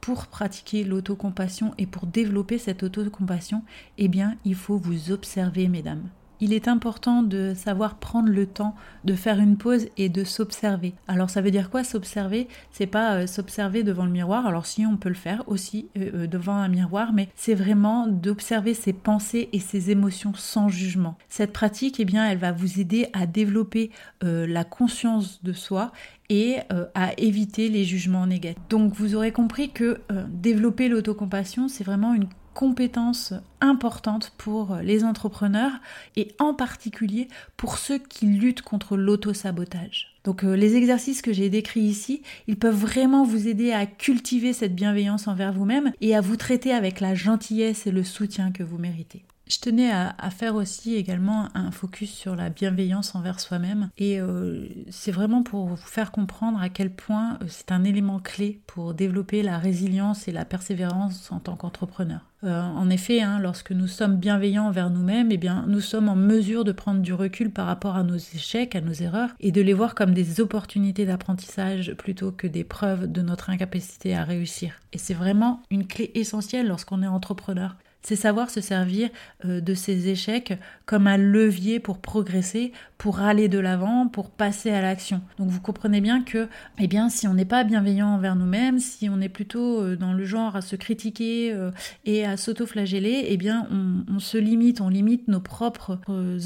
pour 0.00 0.26
pratiquer 0.26 0.84
l'autocompassion 0.84 1.74
et 1.76 1.86
pour 1.86 2.06
développer 2.06 2.56
cette 2.56 2.82
autocompassion, 2.82 3.62
eh 3.98 4.08
bien, 4.08 4.36
il 4.44 4.54
faut 4.54 4.78
vous 4.78 5.12
observer, 5.12 5.68
mesdames 5.68 6.08
il 6.40 6.52
est 6.52 6.68
important 6.68 7.22
de 7.22 7.52
savoir 7.54 7.96
prendre 7.96 8.28
le 8.28 8.46
temps 8.46 8.74
de 9.04 9.14
faire 9.14 9.38
une 9.38 9.56
pause 9.56 9.86
et 9.96 10.08
de 10.08 10.24
s'observer. 10.24 10.94
Alors 11.06 11.30
ça 11.30 11.40
veut 11.40 11.50
dire 11.50 11.70
quoi 11.70 11.84
s'observer? 11.84 12.48
C'est 12.70 12.86
pas 12.86 13.14
euh, 13.14 13.26
s'observer 13.26 13.82
devant 13.82 14.04
le 14.04 14.10
miroir. 14.10 14.46
Alors 14.46 14.66
si 14.66 14.86
on 14.86 14.96
peut 14.96 15.08
le 15.08 15.14
faire 15.14 15.42
aussi 15.46 15.88
euh, 15.96 16.10
euh, 16.14 16.26
devant 16.26 16.54
un 16.54 16.68
miroir, 16.68 17.12
mais 17.12 17.28
c'est 17.34 17.54
vraiment 17.54 18.06
d'observer 18.06 18.74
ses 18.74 18.92
pensées 18.92 19.48
et 19.52 19.60
ses 19.60 19.90
émotions 19.90 20.34
sans 20.34 20.68
jugement. 20.68 21.16
Cette 21.28 21.52
pratique, 21.52 22.00
eh 22.00 22.04
bien, 22.04 22.28
elle 22.28 22.38
va 22.38 22.52
vous 22.52 22.80
aider 22.80 23.08
à 23.12 23.26
développer 23.26 23.90
la 24.20 24.64
conscience 24.64 25.42
de 25.42 25.52
soi 25.52 25.92
et 26.28 26.58
à 26.94 27.12
éviter 27.18 27.68
les 27.68 27.84
jugements 27.84 28.26
négatifs. 28.26 28.62
Donc 28.68 28.92
vous 28.94 29.14
aurez 29.14 29.32
compris 29.32 29.70
que 29.70 29.98
développer 30.28 30.88
l'autocompassion, 30.88 31.68
c'est 31.68 31.84
vraiment 31.84 32.14
une 32.14 32.28
compétence 32.58 33.34
importante 33.60 34.32
pour 34.36 34.78
les 34.82 35.04
entrepreneurs 35.04 35.70
et 36.16 36.34
en 36.40 36.54
particulier 36.54 37.28
pour 37.56 37.78
ceux 37.78 37.98
qui 37.98 38.26
luttent 38.26 38.62
contre 38.62 38.96
l'autosabotage. 38.96 40.18
Donc 40.24 40.42
euh, 40.42 40.56
les 40.56 40.74
exercices 40.74 41.22
que 41.22 41.32
j'ai 41.32 41.50
décrits 41.50 41.82
ici, 41.82 42.20
ils 42.48 42.58
peuvent 42.58 42.74
vraiment 42.74 43.24
vous 43.24 43.46
aider 43.46 43.70
à 43.70 43.86
cultiver 43.86 44.52
cette 44.52 44.74
bienveillance 44.74 45.28
envers 45.28 45.52
vous-même 45.52 45.92
et 46.00 46.16
à 46.16 46.20
vous 46.20 46.36
traiter 46.36 46.72
avec 46.72 46.98
la 46.98 47.14
gentillesse 47.14 47.86
et 47.86 47.92
le 47.92 48.02
soutien 48.02 48.50
que 48.50 48.64
vous 48.64 48.76
méritez. 48.76 49.24
Je 49.48 49.58
tenais 49.60 49.90
à, 49.90 50.14
faire 50.30 50.54
aussi 50.54 50.94
également 50.94 51.48
un 51.54 51.70
focus 51.70 52.10
sur 52.10 52.36
la 52.36 52.50
bienveillance 52.50 53.14
envers 53.14 53.40
soi-même 53.40 53.88
et 53.96 54.20
euh, 54.20 54.68
c'est 54.90 55.10
vraiment 55.10 55.42
pour 55.42 55.66
vous 55.66 55.76
faire 55.76 56.12
comprendre 56.12 56.60
à 56.60 56.68
quel 56.68 56.90
point 56.90 57.38
euh, 57.40 57.46
c'est 57.48 57.72
un 57.72 57.82
élément 57.82 58.18
clé 58.18 58.60
pour 58.66 58.92
développer 58.92 59.42
la 59.42 59.56
résilience 59.56 60.28
et 60.28 60.32
la 60.32 60.44
persévérance 60.44 61.32
en 61.32 61.40
tant 61.40 61.56
qu'entrepreneur. 61.56 62.20
Euh, 62.44 62.60
en 62.62 62.90
effet, 62.90 63.22
hein, 63.22 63.38
lorsque 63.40 63.72
nous 63.72 63.88
sommes 63.88 64.16
bienveillants 64.16 64.66
envers 64.66 64.90
nous-mêmes, 64.90 65.32
eh 65.32 65.38
bien, 65.38 65.64
nous 65.66 65.80
sommes 65.80 66.08
en 66.08 66.14
mesure 66.14 66.64
de 66.64 66.72
prendre 66.72 67.00
du 67.00 67.12
recul 67.12 67.50
par 67.50 67.66
rapport 67.66 67.96
à 67.96 68.04
nos 68.04 68.16
échecs, 68.16 68.76
à 68.76 68.80
nos 68.80 68.92
erreurs, 68.92 69.30
et 69.40 69.50
de 69.50 69.60
les 69.60 69.72
voir 69.72 69.94
comme 69.94 70.14
des 70.14 70.40
opportunités 70.40 71.04
d'apprentissage 71.04 71.94
plutôt 71.94 72.30
que 72.30 72.46
des 72.46 72.64
preuves 72.64 73.10
de 73.10 73.22
notre 73.22 73.50
incapacité 73.50 74.14
à 74.14 74.24
réussir. 74.24 74.74
Et 74.92 74.98
c'est 74.98 75.14
vraiment 75.14 75.62
une 75.70 75.86
clé 75.86 76.12
essentielle 76.14 76.68
lorsqu'on 76.68 77.02
est 77.02 77.08
entrepreneur 77.08 77.76
c'est 78.08 78.16
savoir 78.16 78.48
se 78.48 78.62
servir 78.62 79.10
euh, 79.44 79.60
de 79.60 79.74
ces 79.74 80.08
échecs 80.08 80.58
comme 80.86 81.06
un 81.06 81.18
levier 81.18 81.78
pour 81.78 81.98
progresser, 81.98 82.72
pour 82.96 83.20
aller 83.20 83.48
de 83.48 83.58
l'avant, 83.58 84.08
pour 84.08 84.30
passer 84.30 84.70
à 84.70 84.80
l'action. 84.80 85.20
Donc 85.38 85.50
vous 85.50 85.60
comprenez 85.60 86.00
bien 86.00 86.22
que, 86.22 86.48
eh 86.78 86.86
bien, 86.86 87.10
si 87.10 87.28
on 87.28 87.34
n'est 87.34 87.44
pas 87.44 87.64
bienveillant 87.64 88.08
envers 88.08 88.34
nous-mêmes, 88.34 88.78
si 88.78 89.10
on 89.10 89.20
est 89.20 89.28
plutôt 89.28 89.82
euh, 89.82 89.94
dans 89.94 90.14
le 90.14 90.24
genre 90.24 90.56
à 90.56 90.62
se 90.62 90.74
critiquer 90.74 91.52
euh, 91.52 91.70
et 92.06 92.24
à 92.24 92.38
s'auto-flageller, 92.38 93.26
eh 93.28 93.36
bien, 93.36 93.68
on, 93.70 94.18
se 94.20 94.38
limite, 94.38 94.80
on 94.80 94.88
limite 94.88 95.28
nos 95.28 95.40
propres 95.40 95.98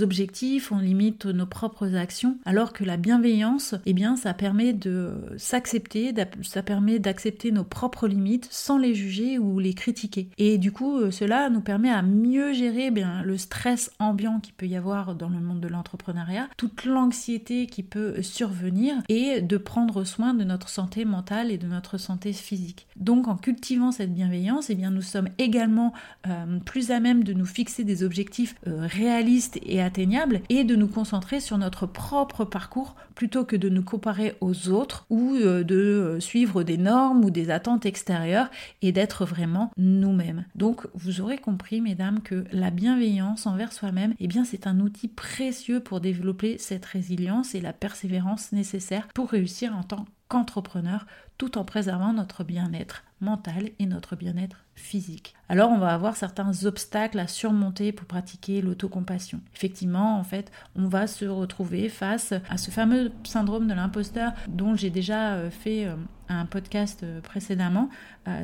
objectifs, 0.02 0.72
on 0.72 0.78
limite 0.78 1.26
nos 1.26 1.46
propres 1.46 1.94
actions, 1.94 2.38
alors 2.44 2.72
que 2.72 2.82
la 2.82 2.96
bienveillance, 2.96 3.76
eh 3.86 3.92
bien, 3.92 4.16
ça 4.16 4.34
permet 4.34 4.72
de 4.72 5.12
s'accepter, 5.36 6.12
ça 6.42 6.64
permet 6.64 6.98
d'accepter 6.98 7.52
nos 7.52 7.64
propres 7.64 8.08
limites 8.08 8.48
sans 8.50 8.78
les 8.78 8.94
juger 8.94 9.38
ou 9.38 9.60
les 9.60 9.74
critiquer. 9.74 10.28
Et 10.38 10.58
du 10.58 10.72
coup, 10.72 11.10
cela 11.12 11.51
nous 11.52 11.60
permet 11.60 11.90
à 11.90 12.02
mieux 12.02 12.52
gérer 12.52 12.90
bien, 12.90 13.22
le 13.22 13.36
stress 13.36 13.90
ambiant 13.98 14.40
qui 14.40 14.52
peut 14.52 14.66
y 14.66 14.76
avoir 14.76 15.14
dans 15.14 15.28
le 15.28 15.40
monde 15.40 15.60
de 15.60 15.68
l'entrepreneuriat, 15.68 16.48
toute 16.56 16.84
l'anxiété 16.84 17.66
qui 17.66 17.82
peut 17.82 18.22
survenir 18.22 18.94
et 19.08 19.40
de 19.40 19.56
prendre 19.56 20.04
soin 20.04 20.34
de 20.34 20.44
notre 20.44 20.68
santé 20.68 21.04
mentale 21.04 21.50
et 21.50 21.58
de 21.58 21.66
notre 21.66 21.98
santé 21.98 22.32
physique. 22.32 22.86
Donc 22.96 23.28
en 23.28 23.36
cultivant 23.36 23.92
cette 23.92 24.14
bienveillance, 24.14 24.70
eh 24.70 24.74
bien, 24.74 24.90
nous 24.90 25.02
sommes 25.02 25.28
également 25.38 25.92
euh, 26.26 26.58
plus 26.64 26.90
à 26.90 27.00
même 27.00 27.24
de 27.24 27.32
nous 27.32 27.46
fixer 27.46 27.84
des 27.84 28.02
objectifs 28.02 28.54
euh, 28.66 28.86
réalistes 28.86 29.58
et 29.62 29.82
atteignables 29.82 30.40
et 30.48 30.64
de 30.64 30.76
nous 30.76 30.88
concentrer 30.88 31.40
sur 31.40 31.58
notre 31.58 31.86
propre 31.86 32.44
parcours 32.44 32.96
plutôt 33.14 33.44
que 33.44 33.56
de 33.56 33.68
nous 33.68 33.82
comparer 33.82 34.36
aux 34.40 34.68
autres 34.68 35.06
ou 35.10 35.34
euh, 35.34 35.62
de 35.62 36.18
suivre 36.20 36.62
des 36.62 36.78
normes 36.78 37.24
ou 37.24 37.30
des 37.30 37.50
attentes 37.50 37.86
extérieures 37.86 38.50
et 38.80 38.92
d'être 38.92 39.24
vraiment 39.24 39.70
nous-mêmes. 39.76 40.44
Donc 40.54 40.86
vous 40.94 41.20
aurez 41.20 41.31
compris, 41.38 41.80
mesdames, 41.80 42.20
que 42.20 42.44
la 42.52 42.70
bienveillance 42.70 43.46
envers 43.46 43.72
soi-même, 43.72 44.14
eh 44.18 44.26
bien, 44.26 44.44
c'est 44.44 44.66
un 44.66 44.80
outil 44.80 45.08
précieux 45.08 45.80
pour 45.80 46.00
développer 46.00 46.58
cette 46.58 46.84
résilience 46.84 47.54
et 47.54 47.60
la 47.60 47.72
persévérance 47.72 48.52
nécessaire 48.52 49.08
pour 49.14 49.30
réussir 49.30 49.76
en 49.76 49.82
tant 49.82 50.06
qu'entrepreneur 50.28 51.06
tout 51.38 51.58
en 51.58 51.64
préservant 51.64 52.12
notre 52.12 52.44
bien-être 52.44 53.04
mental 53.22 53.70
et 53.78 53.86
notre 53.86 54.16
bien-être 54.16 54.64
physique. 54.74 55.34
Alors 55.48 55.70
on 55.70 55.78
va 55.78 55.94
avoir 55.94 56.16
certains 56.16 56.64
obstacles 56.64 57.18
à 57.18 57.26
surmonter 57.26 57.92
pour 57.92 58.06
pratiquer 58.06 58.60
l'autocompassion. 58.60 59.40
Effectivement, 59.54 60.18
en 60.18 60.24
fait, 60.24 60.50
on 60.76 60.88
va 60.88 61.06
se 61.06 61.24
retrouver 61.24 61.88
face 61.88 62.34
à 62.48 62.58
ce 62.58 62.70
fameux 62.70 63.12
syndrome 63.24 63.68
de 63.68 63.74
l'imposteur 63.74 64.32
dont 64.48 64.74
j'ai 64.74 64.90
déjà 64.90 65.34
euh, 65.34 65.50
fait 65.50 65.86
euh, 65.86 65.94
un 66.28 66.46
podcast 66.46 67.02
euh, 67.02 67.20
précédemment. 67.20 67.90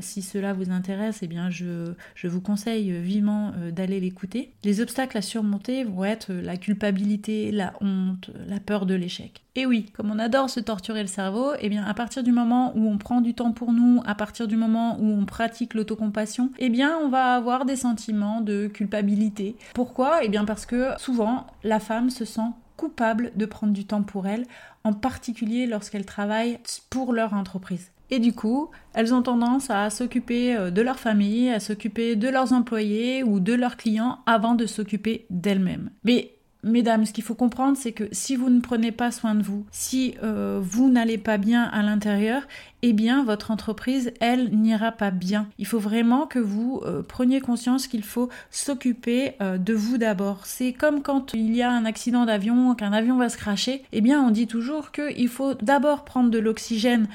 si 0.01 0.22
cela 0.22 0.53
vous 0.53 0.70
intéresse, 0.70 1.20
eh 1.22 1.29
bien 1.29 1.51
je, 1.51 1.94
je 2.14 2.29
vous 2.29 2.40
conseille 2.40 2.90
vivement 3.01 3.53
d'aller 3.70 4.01
l'écouter. 4.01 4.53
Les 4.64 4.81
obstacles 4.81 5.16
à 5.16 5.22
surmonter 5.22 5.85
vont 5.85 6.05
être 6.05 6.33
la 6.33 6.57
culpabilité, 6.57 7.53
la 7.53 7.72
honte, 7.81 8.31
la 8.46 8.59
peur 8.59 8.87
de 8.87 8.94
l'échec. 8.94 9.44
Et 9.55 9.66
oui, 9.66 9.87
comme 9.92 10.11
on 10.11 10.18
adore 10.18 10.51
se 10.51 10.61
torturer 10.61 11.03
le 11.03 11.09
cerveau, 11.09 11.53
eh 11.61 11.68
bien 11.68 11.85
à 11.85 11.94
partir 11.94 12.22
du 12.22 12.33
moment 12.33 12.77
où 12.78 12.88
on 12.88 12.98
prend 12.98 13.20
du 13.20 13.34
temps 13.34 13.52
pour 13.52 13.72
nous, 13.72 14.00
à 14.06 14.14
partir 14.14 14.48
du 14.48 14.56
moment 14.56 14.98
où 15.00 15.06
on 15.06 15.24
pratique 15.26 15.74
l'autocompassion, 15.74 16.50
eh 16.58 16.68
bien 16.68 16.96
on 17.02 17.08
va 17.08 17.34
avoir 17.34 17.64
des 17.64 17.76
sentiments 17.76 18.40
de 18.40 18.68
culpabilité. 18.68 19.56
Pourquoi? 19.74 20.24
Eh 20.24 20.28
bien 20.28 20.44
parce 20.44 20.66
que 20.66 20.90
souvent 20.98 21.46
la 21.64 21.80
femme 21.80 22.10
se 22.10 22.24
sent 22.24 22.50
coupable 22.76 23.32
de 23.34 23.44
prendre 23.44 23.72
du 23.72 23.84
temps 23.84 24.02
pour 24.02 24.26
elle, 24.26 24.46
en 24.84 24.92
particulier 24.92 25.66
lorsqu'elle 25.66 26.06
travaille 26.06 26.60
pour 26.88 27.12
leur 27.12 27.34
entreprise. 27.34 27.90
Et 28.10 28.20
du 28.20 28.32
coup, 28.32 28.70
elles 28.94 29.12
ont 29.12 29.22
tendance 29.22 29.68
à 29.68 29.90
s'occuper 29.90 30.56
euh, 30.56 30.70
de 30.70 30.80
leur 30.80 30.98
famille, 30.98 31.50
à 31.50 31.60
s'occuper 31.60 32.16
de 32.16 32.28
leurs 32.28 32.54
employés 32.54 33.22
ou 33.22 33.38
de 33.38 33.52
leurs 33.52 33.76
clients 33.76 34.20
avant 34.24 34.54
de 34.54 34.64
s'occuper 34.64 35.26
d'elles-mêmes. 35.28 35.90
Mais 36.04 36.38
Mesdames, 36.64 37.07
ce 37.07 37.12
qu'il 37.12 37.23
faut 37.23 37.37
comprendre, 37.37 37.77
c'est 37.77 37.92
que 37.92 38.09
si 38.11 38.35
vous 38.35 38.51
ne 38.51 38.61
prenez 38.61 38.90
pas 38.90 39.12
soin 39.12 39.37
de 39.37 39.42
vous, 39.42 39.64
si 39.71 40.16
euh, 40.25 40.59
vous 40.61 40.90
n'allez 40.90 41.16
pas 41.16 41.38
bien 41.38 41.62
à 41.62 41.83
l'intérieur, 41.83 42.42
eh 42.83 42.92
bien 42.92 43.23
votre 43.23 43.53
entreprise, 43.53 44.12
elle, 44.21 44.51
n'ira 44.51 44.90
pas 44.90 45.12
bien. 45.12 45.47
Il 45.59 45.66
faut 45.66 45.79
vraiment 45.79 46.27
que 46.27 46.40
vous 46.40 46.81
euh, 46.85 47.03
preniez 47.03 47.40
conscience 47.40 47.87
qu'il 47.87 48.03
faut 48.03 48.29
s'occuper 48.51 49.35
euh, 49.40 49.57
de 49.57 49.73
vous 49.73 49.99
d'abord. 49.99 50.47
C'est 50.47 50.73
comme 50.73 51.03
quand 51.03 51.33
il 51.33 51.55
y 51.55 51.62
a 51.62 51.71
un 51.71 51.85
accident 51.85 52.27
d'avion, 52.27 52.75
qu'un 52.75 52.92
avion 52.92 53.16
va 53.18 53.29
se 53.29 53.37
cracher, 53.37 53.85
eh 53.92 54.01
bien 54.01 54.21
on 54.21 54.31
dit 54.31 54.49
toujours 54.49 54.90
qu'il 54.90 55.29
faut 55.29 55.55
d'abord 55.55 56.05
prendre 56.05 56.31
de 56.31 56.38
l'oxygène 56.38 57.07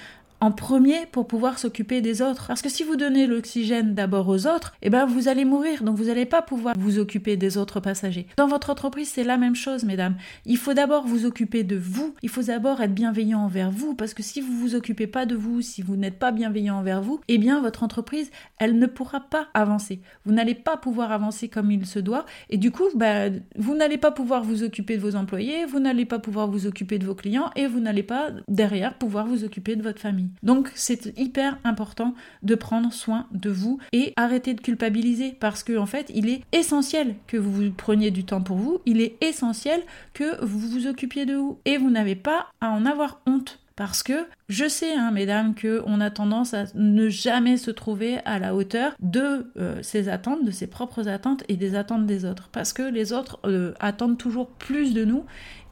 en 0.44 0.52
premier 0.52 1.06
pour 1.10 1.26
pouvoir 1.26 1.58
s'occuper 1.58 2.02
des 2.02 2.22
autres. 2.22 2.48
Parce 2.48 2.62
que 2.62 2.68
si 2.68 2.84
vous 2.84 2.98
donnez 2.98 3.28
l'oxygène 3.28 3.94
d'abord 3.96 4.28
aux 4.28 4.46
autres, 4.46 4.74
eh 4.82 4.90
ben 4.90 5.06
vous 5.06 5.30
allez 5.30 5.46
mourir, 5.46 5.84
donc 5.84 5.96
vous 5.96 6.06
n'allez 6.06 6.26
pas 6.26 6.42
pouvoir 6.42 6.76
vous 6.78 7.00
occuper 7.00 7.38
des 7.38 7.58
autres 7.58 7.80
passagers. 7.80 8.28
Dans 8.36 8.50
votre 8.50 8.70
entreprise, 8.70 9.08
c'est 9.08 9.24
la 9.24 9.38
même 9.38 9.56
chose, 9.56 9.86
mesdames. 9.86 10.18
Il 10.46 10.58
faut 10.58 10.74
d'abord 10.74 11.08
vous 11.08 11.26
occuper 11.26 11.64
de 11.64 11.78
vous, 11.78 12.14
il 12.24 12.28
faut 12.28 12.42
d'abord 12.42 12.82
être 12.82 12.94
bienveillant 12.94 13.40
envers 13.40 13.72
vous, 13.72 13.96
parce 13.96 14.14
que 14.14 14.22
si 14.22 14.42
vous 14.42 14.52
vous 14.52 14.76
occupez 14.76 15.08
pas 15.08 15.26
de 15.26 15.34
vous, 15.34 15.62
si 15.62 15.82
vous 15.82 15.96
n'êtes 15.96 16.20
pas 16.20 16.34
bienveillant 16.34 16.76
envers 16.76 17.02
vous, 17.02 17.22
eh 17.30 17.38
bien 17.38 17.62
votre 17.62 17.82
entreprise, 17.82 18.30
elle 18.60 18.78
ne 18.78 18.86
pourra 18.86 19.22
pas 19.22 19.48
avancer. 19.54 20.02
Vous 20.26 20.34
n'allez 20.34 20.56
pas 20.56 20.76
pouvoir 20.76 21.14
avancer 21.14 21.48
comme 21.48 21.72
il 21.72 21.86
se 21.86 22.00
doit, 22.00 22.26
et 22.50 22.58
du 22.58 22.70
coup, 22.70 22.90
bah, 22.96 23.30
vous 23.58 23.76
n'allez 23.76 23.98
pas 23.98 24.12
pouvoir 24.12 24.44
vous 24.44 24.64
occuper 24.64 24.98
de 24.98 25.02
vos 25.04 25.16
employés, 25.16 25.64
vous 25.64 25.80
n'allez 25.80 26.06
pas 26.06 26.20
pouvoir 26.20 26.48
vous 26.48 26.68
occuper 26.68 27.00
de 27.00 27.06
vos 27.06 27.16
clients, 27.16 27.50
et 27.56 27.66
vous 27.66 27.80
n'allez 27.80 28.04
pas 28.04 28.32
derrière 28.50 28.98
pouvoir 28.98 29.26
vous 29.26 29.46
occuper 29.46 29.78
de 29.78 29.84
votre 29.84 30.02
famille. 30.02 30.33
Donc 30.42 30.72
c'est 30.76 31.18
hyper 31.18 31.58
important 31.64 32.14
de 32.42 32.56
prendre 32.56 32.92
soin 32.92 33.28
de 33.32 33.50
vous 33.50 33.80
et 33.92 34.14
arrêter 34.16 34.54
de 34.54 34.62
culpabiliser 34.62 35.36
parce 35.40 35.64
qu'en 35.64 35.84
en 35.84 35.86
fait, 35.86 36.12
il 36.14 36.30
est 36.30 36.42
essentiel 36.52 37.16
que 37.28 37.38
vous 37.38 37.72
preniez 37.72 38.12
du 38.12 38.24
temps 38.24 38.42
pour 38.42 38.58
vous, 38.58 38.80
il 38.86 39.02
est 39.02 39.16
essentiel 39.22 39.82
que 40.14 40.44
vous 40.44 40.60
vous 40.60 40.88
occupiez 40.88 41.26
de 41.26 41.36
vous 41.36 41.60
et 41.66 41.78
vous 41.78 41.90
n'avez 41.90 42.16
pas 42.16 42.48
à 42.62 42.70
en 42.70 42.86
avoir 42.86 43.22
honte. 43.26 43.60
Parce 43.76 44.04
que 44.04 44.28
je 44.50 44.68
sais, 44.68 44.94
hein, 44.94 45.10
mesdames, 45.12 45.56
qu'on 45.56 46.00
a 46.00 46.12
tendance 46.12 46.54
à 46.54 46.66
ne 46.76 47.10
jamais 47.10 47.58
se 47.58 47.72
trouver 47.72 48.20
à 48.24 48.38
la 48.38 48.54
hauteur 48.54 48.94
de 49.00 49.52
euh, 49.58 49.82
ses 49.82 50.10
attentes, 50.10 50.46
de 50.46 50.52
ses 50.52 50.68
propres 50.68 51.08
attentes 51.08 51.44
et 51.48 51.56
des 51.56 51.74
attentes 51.74 52.06
des 52.06 52.24
autres. 52.24 52.50
Parce 52.52 52.72
que 52.72 52.84
les 52.84 53.14
autres 53.14 53.40
euh, 53.46 53.74
attendent 53.80 54.20
toujours 54.20 54.48
plus 54.48 54.94
de 54.94 55.06
nous 55.06 55.26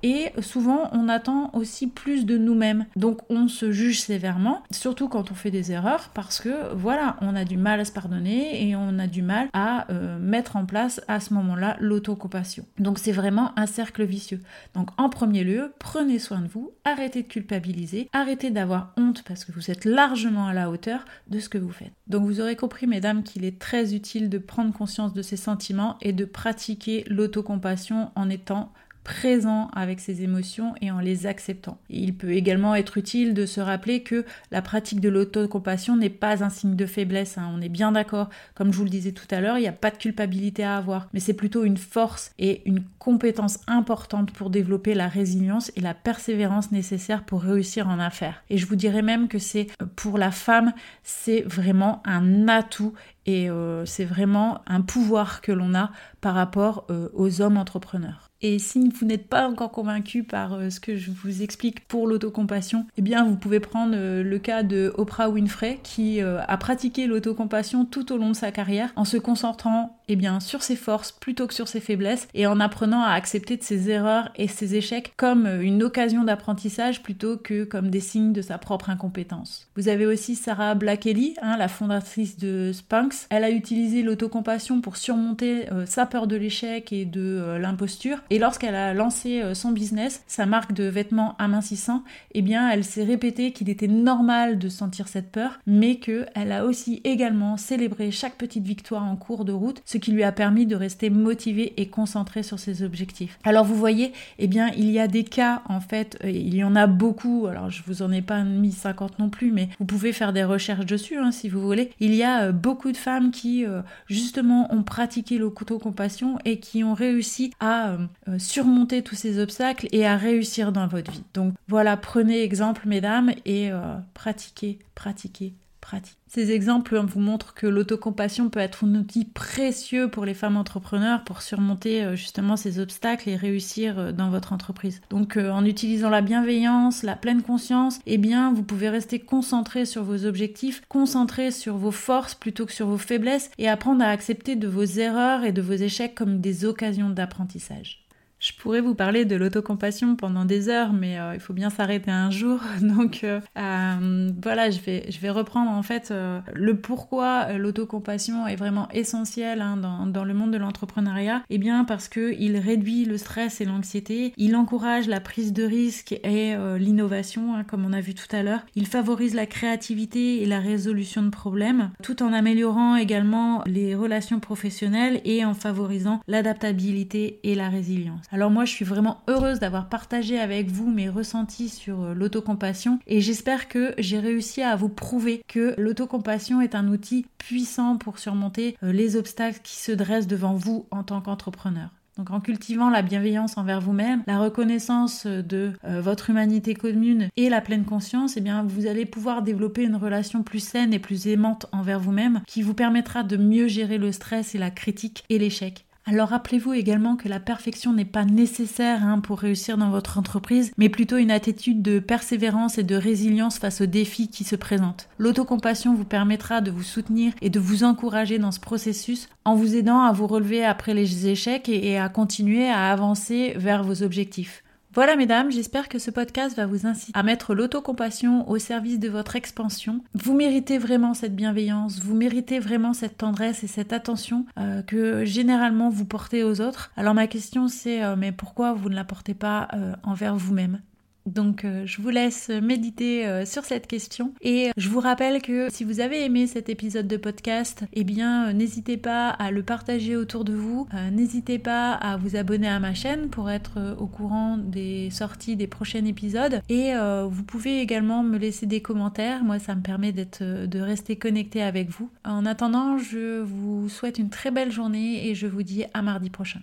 et 0.03 0.31
souvent 0.41 0.89
on 0.93 1.09
attend 1.09 1.51
aussi 1.53 1.87
plus 1.87 2.25
de 2.25 2.37
nous-mêmes. 2.37 2.85
Donc 2.95 3.19
on 3.29 3.47
se 3.47 3.71
juge 3.71 4.01
sévèrement, 4.01 4.63
surtout 4.71 5.07
quand 5.07 5.31
on 5.31 5.35
fait 5.35 5.51
des 5.51 5.71
erreurs, 5.71 6.09
parce 6.13 6.39
que 6.39 6.73
voilà, 6.73 7.17
on 7.21 7.35
a 7.35 7.45
du 7.45 7.57
mal 7.57 7.79
à 7.79 7.85
se 7.85 7.91
pardonner 7.91 8.67
et 8.67 8.75
on 8.75 8.99
a 8.99 9.07
du 9.07 9.21
mal 9.21 9.49
à 9.53 9.91
euh, 9.91 10.19
mettre 10.19 10.55
en 10.55 10.65
place 10.65 11.01
à 11.07 11.19
ce 11.19 11.33
moment-là 11.33 11.77
l'autocompassion. 11.79 12.65
Donc 12.79 12.99
c'est 12.99 13.11
vraiment 13.11 13.57
un 13.57 13.65
cercle 13.65 14.03
vicieux. 14.03 14.41
Donc 14.73 14.89
en 14.97 15.09
premier 15.09 15.43
lieu, 15.43 15.73
prenez 15.79 16.19
soin 16.19 16.41
de 16.41 16.47
vous, 16.47 16.71
arrêtez 16.85 17.23
de 17.23 17.27
culpabiliser, 17.27 18.09
arrêtez 18.13 18.51
d'avoir 18.51 18.93
honte 18.97 19.23
parce 19.27 19.45
que 19.45 19.51
vous 19.51 19.71
êtes 19.71 19.85
largement 19.85 20.47
à 20.47 20.53
la 20.53 20.69
hauteur 20.69 21.05
de 21.27 21.39
ce 21.39 21.49
que 21.49 21.57
vous 21.57 21.71
faites. 21.71 21.91
Donc 22.07 22.25
vous 22.25 22.41
aurez 22.41 22.55
compris, 22.55 22.87
mesdames, 22.87 23.23
qu'il 23.23 23.45
est 23.45 23.59
très 23.59 23.93
utile 23.93 24.29
de 24.29 24.37
prendre 24.37 24.73
conscience 24.73 25.13
de 25.13 25.21
ces 25.21 25.37
sentiments 25.37 25.97
et 26.01 26.13
de 26.13 26.25
pratiquer 26.25 27.05
l'autocompassion 27.07 28.11
en 28.15 28.29
étant 28.29 28.71
présent 29.03 29.69
avec 29.73 29.99
ses 29.99 30.23
émotions 30.23 30.75
et 30.81 30.91
en 30.91 30.99
les 30.99 31.25
acceptant. 31.25 31.79
il 31.89 32.15
peut 32.15 32.31
également 32.33 32.75
être 32.75 32.97
utile 32.97 33.33
de 33.33 33.45
se 33.45 33.59
rappeler 33.59 34.03
que 34.03 34.25
la 34.51 34.61
pratique 34.61 34.99
de 34.99 35.09
l'autocompassion 35.09 35.95
n'est 35.95 36.09
pas 36.09 36.43
un 36.43 36.49
signe 36.49 36.75
de 36.75 36.85
faiblesse, 36.85 37.37
hein. 37.37 37.51
on 37.53 37.61
est 37.61 37.69
bien 37.69 37.91
d'accord. 37.91 38.29
Comme 38.53 38.71
je 38.71 38.77
vous 38.77 38.83
le 38.83 38.89
disais 38.89 39.11
tout 39.11 39.27
à 39.31 39.41
l'heure, 39.41 39.57
il 39.57 39.61
n'y 39.61 39.67
a 39.67 39.73
pas 39.73 39.91
de 39.91 39.97
culpabilité 39.97 40.63
à 40.63 40.77
avoir, 40.77 41.07
mais 41.13 41.19
c'est 41.19 41.33
plutôt 41.33 41.63
une 41.63 41.77
force 41.77 42.31
et 42.37 42.61
une 42.65 42.83
compétence 42.99 43.59
importante 43.67 44.31
pour 44.31 44.49
développer 44.49 44.93
la 44.93 45.07
résilience 45.07 45.71
et 45.75 45.81
la 45.81 45.93
persévérance 45.93 46.71
nécessaires 46.71 47.23
pour 47.23 47.41
réussir 47.41 47.87
en 47.87 47.99
affaires. 47.99 48.43
Et 48.49 48.57
je 48.57 48.65
vous 48.65 48.75
dirais 48.75 49.01
même 49.01 49.27
que 49.27 49.39
c'est 49.39 49.67
pour 49.95 50.17
la 50.17 50.31
femme, 50.31 50.73
c'est 51.03 51.41
vraiment 51.41 52.01
un 52.05 52.47
atout 52.47 52.93
et 53.25 53.49
euh, 53.49 53.85
c'est 53.85 54.05
vraiment 54.05 54.61
un 54.67 54.81
pouvoir 54.81 55.41
que 55.41 55.51
l'on 55.51 55.75
a 55.75 55.91
par 56.21 56.35
rapport 56.35 56.85
euh, 56.89 57.09
aux 57.13 57.41
hommes 57.41 57.57
entrepreneurs. 57.57 58.30
Et 58.41 58.57
si 58.57 58.89
vous 58.89 59.05
n'êtes 59.05 59.27
pas 59.27 59.47
encore 59.47 59.71
convaincu 59.71 60.23
par 60.23 60.53
euh, 60.53 60.69
ce 60.69 60.79
que 60.79 60.95
je 60.95 61.11
vous 61.11 61.43
explique 61.43 61.87
pour 61.87 62.07
l'autocompassion, 62.07 62.85
eh 62.97 63.01
bien 63.01 63.23
vous 63.23 63.35
pouvez 63.35 63.59
prendre 63.59 63.93
euh, 63.95 64.23
le 64.23 64.39
cas 64.39 64.63
de 64.63 64.91
Oprah 64.97 65.29
Winfrey 65.29 65.79
qui 65.83 66.21
euh, 66.21 66.41
a 66.47 66.57
pratiqué 66.57 67.05
l'autocompassion 67.05 67.85
tout 67.85 68.11
au 68.11 68.17
long 68.17 68.29
de 68.29 68.35
sa 68.35 68.51
carrière 68.51 68.91
en 68.95 69.05
se 69.05 69.17
concentrant 69.17 69.99
eh 70.07 70.15
bien, 70.15 70.39
sur 70.39 70.63
ses 70.63 70.75
forces 70.75 71.11
plutôt 71.11 71.45
que 71.45 71.53
sur 71.53 71.67
ses 71.67 71.79
faiblesses 71.79 72.27
et 72.33 72.47
en 72.47 72.59
apprenant 72.59 73.03
à 73.03 73.11
accepter 73.11 73.57
de 73.57 73.63
ses 73.63 73.89
erreurs 73.89 74.31
et 74.35 74.47
ses 74.47 74.75
échecs 74.75 75.13
comme 75.17 75.45
une 75.45 75.83
occasion 75.83 76.23
d'apprentissage 76.23 77.03
plutôt 77.03 77.37
que 77.37 77.63
comme 77.63 77.89
des 77.89 77.99
signes 77.99 78.33
de 78.33 78.41
sa 78.41 78.57
propre 78.57 78.89
incompétence. 78.89 79.69
Vous 79.75 79.87
avez 79.87 80.05
aussi 80.05 80.35
Sarah 80.35 80.73
Blackelly, 80.73 81.35
hein, 81.41 81.57
la 81.57 81.67
fondatrice 81.67 82.37
de 82.37 82.71
Spanx. 82.73 83.27
Elle 83.29 83.43
a 83.43 83.51
utilisé 83.51 84.01
l'autocompassion 84.01 84.81
pour 84.81 84.97
surmonter 84.97 85.65
sa 85.85 86.05
peur 86.05 86.27
de 86.27 86.35
l'échec 86.35 86.91
et 86.91 87.05
de 87.05 87.57
l'imposture 87.59 88.17
et 88.31 88.39
lorsqu'elle 88.39 88.75
a 88.75 88.93
lancé 88.93 89.41
euh, 89.41 89.53
son 89.53 89.71
business, 89.71 90.23
sa 90.25 90.45
marque 90.45 90.71
de 90.71 90.85
vêtements 90.85 91.35
amincissants, 91.37 92.01
eh 92.33 92.41
bien, 92.41 92.69
elle 92.69 92.85
s'est 92.85 93.03
répété 93.03 93.51
qu'il 93.51 93.69
était 93.69 93.89
normal 93.89 94.57
de 94.57 94.69
sentir 94.69 95.09
cette 95.09 95.33
peur, 95.33 95.59
mais 95.67 95.97
qu'elle 95.97 96.53
a 96.53 96.63
aussi 96.63 97.01
également 97.03 97.57
célébré 97.57 98.09
chaque 98.09 98.37
petite 98.37 98.63
victoire 98.63 99.03
en 99.03 99.17
cours 99.17 99.43
de 99.43 99.51
route, 99.51 99.81
ce 99.83 99.97
qui 99.97 100.13
lui 100.13 100.23
a 100.23 100.31
permis 100.31 100.65
de 100.65 100.77
rester 100.77 101.09
motivée 101.09 101.73
et 101.75 101.89
concentrée 101.89 102.41
sur 102.41 102.57
ses 102.57 102.83
objectifs. 102.83 103.37
Alors 103.43 103.65
vous 103.65 103.75
voyez, 103.75 104.13
eh 104.39 104.47
bien, 104.47 104.69
il 104.77 104.89
y 104.89 104.99
a 104.99 105.09
des 105.09 105.25
cas, 105.25 105.61
en 105.67 105.81
fait, 105.81 106.17
euh, 106.23 106.29
il 106.29 106.55
y 106.55 106.63
en 106.63 106.77
a 106.77 106.87
beaucoup, 106.87 107.47
alors 107.47 107.69
je 107.69 107.83
vous 107.85 108.01
en 108.01 108.13
ai 108.13 108.21
pas 108.21 108.43
mis 108.43 108.71
50 108.71 109.19
non 109.19 109.29
plus, 109.29 109.51
mais 109.51 109.67
vous 109.77 109.85
pouvez 109.85 110.13
faire 110.13 110.31
des 110.31 110.45
recherches 110.45 110.85
dessus, 110.85 111.17
hein, 111.17 111.33
si 111.33 111.49
vous 111.49 111.59
voulez. 111.59 111.91
Il 111.99 112.15
y 112.15 112.23
a 112.23 112.43
euh, 112.43 112.51
beaucoup 112.53 112.93
de 112.93 112.97
femmes 112.97 113.31
qui, 113.31 113.65
justement, 114.07 114.73
ont 114.73 114.83
pratiqué 114.83 115.37
le 115.37 115.49
couteau 115.49 115.79
compassion 115.79 116.37
et 116.45 116.59
qui 116.59 116.85
ont 116.85 116.93
réussi 116.93 117.51
à 117.59 117.97
surmonter 118.37 119.01
tous 119.01 119.15
ces 119.15 119.39
obstacles 119.39 119.87
et 119.91 120.05
à 120.05 120.17
réussir 120.17 120.71
dans 120.71 120.87
votre 120.87 121.11
vie. 121.11 121.23
Donc 121.33 121.53
voilà, 121.67 121.97
prenez 121.97 122.43
exemple 122.43 122.87
mesdames 122.87 123.31
et 123.45 123.71
euh, 123.71 123.95
pratiquez, 124.13 124.79
pratiquez, 124.95 125.53
pratiquez. 125.79 126.17
Ces 126.27 126.51
exemples 126.51 126.97
vous 126.97 127.19
montrent 127.19 127.53
que 127.53 127.67
l'autocompassion 127.67 128.49
peut 128.49 128.59
être 128.59 128.85
un 128.85 128.95
outil 128.95 129.25
précieux 129.25 130.09
pour 130.09 130.23
les 130.23 130.33
femmes 130.33 130.55
entrepreneurs 130.55 131.23
pour 131.23 131.41
surmonter 131.41 132.03
euh, 132.03 132.15
justement 132.15 132.55
ces 132.55 132.79
obstacles 132.79 133.29
et 133.29 133.35
réussir 133.35 134.13
dans 134.13 134.29
votre 134.29 134.53
entreprise. 134.53 135.01
Donc 135.09 135.37
en 135.37 135.65
utilisant 135.65 136.09
la 136.09 136.21
bienveillance, 136.21 137.03
la 137.03 137.15
pleine 137.15 137.41
conscience, 137.41 137.99
eh 138.05 138.17
bien 138.17 138.53
vous 138.53 138.63
pouvez 138.63 138.89
rester 138.89 139.19
concentré 139.19 139.85
sur 139.85 140.03
vos 140.03 140.25
objectifs, 140.25 140.81
concentré 140.87 141.51
sur 141.51 141.75
vos 141.77 141.91
forces 141.91 142.35
plutôt 142.35 142.65
que 142.65 142.73
sur 142.73 142.87
vos 142.87 142.97
faiblesses 142.97 143.51
et 143.57 143.67
apprendre 143.67 144.03
à 144.03 144.09
accepter 144.09 144.55
de 144.55 144.67
vos 144.67 144.85
erreurs 144.85 145.43
et 145.43 145.51
de 145.51 145.61
vos 145.61 145.73
échecs 145.73 146.15
comme 146.15 146.39
des 146.39 146.65
occasions 146.65 147.09
d'apprentissage. 147.09 148.00
Je 148.41 148.53
pourrais 148.53 148.81
vous 148.81 148.95
parler 148.95 149.23
de 149.23 149.35
l'autocompassion 149.35 150.15
pendant 150.15 150.45
des 150.45 150.67
heures, 150.67 150.93
mais 150.93 151.19
euh, 151.19 151.35
il 151.35 151.39
faut 151.39 151.53
bien 151.53 151.69
s'arrêter 151.69 152.09
un 152.09 152.31
jour. 152.31 152.59
Donc 152.81 153.23
euh, 153.23 153.39
euh, 153.55 154.31
voilà, 154.41 154.71
je 154.71 154.79
vais, 154.79 155.05
je 155.11 155.19
vais 155.19 155.29
reprendre 155.29 155.69
en 155.69 155.83
fait 155.83 156.11
le 156.51 156.75
pourquoi 156.75 157.53
l'autocompassion 157.53 158.47
est 158.47 158.55
vraiment 158.55 158.89
essentielle 158.89 159.61
hein, 159.61 159.77
dans, 159.77 160.07
dans, 160.07 160.23
le 160.23 160.33
monde 160.33 160.51
de 160.51 160.57
l'entrepreneuriat. 160.57 161.43
Eh 161.51 161.59
bien 161.59 161.83
parce 161.83 162.07
que 162.07 162.33
il 162.39 162.57
réduit 162.57 163.05
le 163.05 163.17
stress 163.19 163.61
et 163.61 163.65
l'anxiété, 163.65 164.33
il 164.37 164.55
encourage 164.55 165.07
la 165.07 165.19
prise 165.19 165.53
de 165.53 165.63
risque 165.63 166.13
et 166.23 166.55
l'innovation, 166.79 167.55
hein, 167.55 167.63
comme 167.63 167.85
on 167.85 167.93
a 167.93 168.01
vu 168.01 168.15
tout 168.15 168.35
à 168.35 168.41
l'heure. 168.41 168.65
Il 168.73 168.87
favorise 168.87 169.35
la 169.35 169.45
créativité 169.45 170.41
et 170.41 170.47
la 170.47 170.59
résolution 170.59 171.21
de 171.21 171.29
problèmes, 171.29 171.91
tout 172.01 172.23
en 172.23 172.33
améliorant 172.33 172.95
également 172.95 173.61
les 173.67 173.93
relations 173.93 174.39
professionnelles 174.39 175.21
et 175.25 175.45
en 175.45 175.53
favorisant 175.53 176.21
l'adaptabilité 176.27 177.39
et 177.43 177.53
la 177.53 177.69
résilience. 177.69 178.30
Alors 178.33 178.49
moi, 178.49 178.63
je 178.63 178.71
suis 178.71 178.85
vraiment 178.85 179.21
heureuse 179.27 179.59
d'avoir 179.59 179.89
partagé 179.89 180.39
avec 180.39 180.69
vous 180.69 180.89
mes 180.89 181.09
ressentis 181.09 181.67
sur 181.67 182.01
euh, 182.01 182.13
l'autocompassion 182.13 182.99
et 183.05 183.19
j'espère 183.19 183.67
que 183.67 183.93
j'ai 183.97 184.19
réussi 184.19 184.61
à 184.61 184.77
vous 184.77 184.87
prouver 184.87 185.43
que 185.49 185.75
l'autocompassion 185.77 186.61
est 186.61 186.73
un 186.73 186.87
outil 186.87 187.25
puissant 187.37 187.97
pour 187.97 188.19
surmonter 188.19 188.77
euh, 188.83 188.93
les 188.93 189.17
obstacles 189.17 189.59
qui 189.61 189.75
se 189.75 189.91
dressent 189.91 190.27
devant 190.27 190.53
vous 190.53 190.85
en 190.91 191.03
tant 191.03 191.19
qu'entrepreneur. 191.19 191.89
Donc 192.17 192.31
en 192.31 192.39
cultivant 192.39 192.89
la 192.89 193.01
bienveillance 193.01 193.57
envers 193.57 193.81
vous-même, 193.81 194.23
la 194.27 194.39
reconnaissance 194.39 195.25
de 195.25 195.73
euh, 195.83 195.99
votre 195.99 196.29
humanité 196.29 196.73
commune 196.73 197.27
et 197.35 197.49
la 197.49 197.59
pleine 197.59 197.83
conscience, 197.83 198.37
eh 198.37 198.41
bien 198.41 198.63
vous 198.63 198.87
allez 198.87 199.05
pouvoir 199.05 199.41
développer 199.41 199.83
une 199.83 199.97
relation 199.97 200.41
plus 200.41 200.59
saine 200.59 200.93
et 200.93 200.99
plus 200.99 201.27
aimante 201.27 201.65
envers 201.73 201.99
vous-même 201.99 202.41
qui 202.47 202.61
vous 202.61 202.75
permettra 202.75 203.23
de 203.23 203.35
mieux 203.35 203.67
gérer 203.67 203.97
le 203.97 204.13
stress 204.13 204.55
et 204.55 204.57
la 204.57 204.71
critique 204.71 205.25
et 205.29 205.37
l'échec 205.37 205.85
alors 206.05 206.29
rappelez-vous 206.29 206.73
également 206.73 207.15
que 207.15 207.29
la 207.29 207.39
perfection 207.39 207.93
n'est 207.93 208.05
pas 208.05 208.25
nécessaire 208.25 209.03
hein, 209.03 209.19
pour 209.19 209.39
réussir 209.39 209.77
dans 209.77 209.91
votre 209.91 210.17
entreprise, 210.17 210.71
mais 210.77 210.89
plutôt 210.89 211.17
une 211.17 211.29
attitude 211.29 211.83
de 211.83 211.99
persévérance 211.99 212.79
et 212.79 212.83
de 212.83 212.95
résilience 212.95 213.59
face 213.59 213.81
aux 213.81 213.85
défis 213.85 214.27
qui 214.27 214.43
se 214.43 214.55
présentent. 214.55 215.07
L'autocompassion 215.19 215.93
vous 215.93 216.05
permettra 216.05 216.61
de 216.61 216.71
vous 216.71 216.83
soutenir 216.83 217.33
et 217.41 217.51
de 217.51 217.59
vous 217.59 217.83
encourager 217.83 218.39
dans 218.39 218.51
ce 218.51 218.59
processus 218.59 219.29
en 219.45 219.55
vous 219.55 219.75
aidant 219.75 220.01
à 220.01 220.11
vous 220.11 220.27
relever 220.27 220.65
après 220.65 220.95
les 220.95 221.27
échecs 221.27 221.69
et 221.69 221.99
à 221.99 222.09
continuer 222.09 222.67
à 222.67 222.91
avancer 222.91 223.53
vers 223.55 223.83
vos 223.83 224.01
objectifs. 224.01 224.63
Voilà 224.93 225.15
mesdames, 225.15 225.51
j'espère 225.51 225.87
que 225.87 225.99
ce 225.99 226.11
podcast 226.11 226.57
va 226.57 226.65
vous 226.65 226.85
inciter 226.85 227.17
à 227.17 227.23
mettre 227.23 227.55
l'autocompassion 227.55 228.49
au 228.49 228.57
service 228.57 228.99
de 228.99 229.07
votre 229.07 229.37
expansion. 229.37 230.03
Vous 230.13 230.35
méritez 230.35 230.77
vraiment 230.77 231.13
cette 231.13 231.33
bienveillance, 231.33 232.01
vous 232.01 232.13
méritez 232.13 232.59
vraiment 232.59 232.93
cette 232.93 233.17
tendresse 233.17 233.63
et 233.63 233.67
cette 233.67 233.93
attention 233.93 234.45
euh, 234.59 234.81
que 234.81 235.23
généralement 235.23 235.89
vous 235.89 236.03
portez 236.03 236.43
aux 236.43 236.59
autres. 236.59 236.91
Alors 236.97 237.13
ma 237.13 237.27
question 237.27 237.69
c'est 237.69 238.03
euh, 238.03 238.17
mais 238.17 238.33
pourquoi 238.33 238.73
vous 238.73 238.89
ne 238.89 238.95
la 238.95 239.05
portez 239.05 239.33
pas 239.33 239.69
euh, 239.73 239.93
envers 240.03 240.35
vous-même? 240.35 240.81
Donc 241.25 241.65
euh, 241.65 241.83
je 241.85 242.01
vous 242.01 242.09
laisse 242.09 242.49
méditer 242.49 243.27
euh, 243.27 243.45
sur 243.45 243.63
cette 243.63 243.87
question 243.87 244.33
et 244.41 244.71
je 244.77 244.89
vous 244.89 244.99
rappelle 244.99 245.41
que 245.41 245.69
si 245.71 245.83
vous 245.83 245.99
avez 245.99 246.25
aimé 246.25 246.47
cet 246.47 246.69
épisode 246.69 247.07
de 247.07 247.17
podcast, 247.17 247.83
eh 247.93 248.03
bien 248.03 248.49
euh, 248.49 248.53
n'hésitez 248.53 248.97
pas 248.97 249.29
à 249.29 249.51
le 249.51 249.63
partager 249.63 250.15
autour 250.15 250.43
de 250.43 250.53
vous, 250.53 250.87
n'hésitez 251.11 251.59
pas 251.59 251.93
à 251.93 252.17
vous 252.17 252.35
abonner 252.35 252.67
à 252.67 252.79
ma 252.79 252.93
chaîne 252.93 253.29
pour 253.29 253.49
être 253.49 253.95
au 253.99 254.07
courant 254.07 254.57
des 254.57 255.09
sorties 255.11 255.55
des 255.55 255.67
prochains 255.67 256.05
épisodes 256.05 256.61
et 256.69 256.93
vous 257.29 257.43
pouvez 257.43 257.81
également 257.81 258.23
me 258.23 258.37
laisser 258.37 258.65
des 258.65 258.81
commentaires, 258.81 259.43
moi 259.43 259.59
ça 259.59 259.75
me 259.75 259.81
permet 259.81 260.11
de 260.11 260.79
rester 260.79 261.15
connecté 261.15 261.61
avec 261.61 261.89
vous. 261.89 262.09
En 262.25 262.45
attendant, 262.45 262.97
je 262.97 263.41
vous 263.41 263.89
souhaite 263.89 264.17
une 264.17 264.29
très 264.29 264.51
belle 264.51 264.71
journée 264.71 265.27
et 265.27 265.35
je 265.35 265.47
vous 265.47 265.63
dis 265.63 265.85
à 265.93 266.01
mardi 266.01 266.29
prochain. 266.29 266.61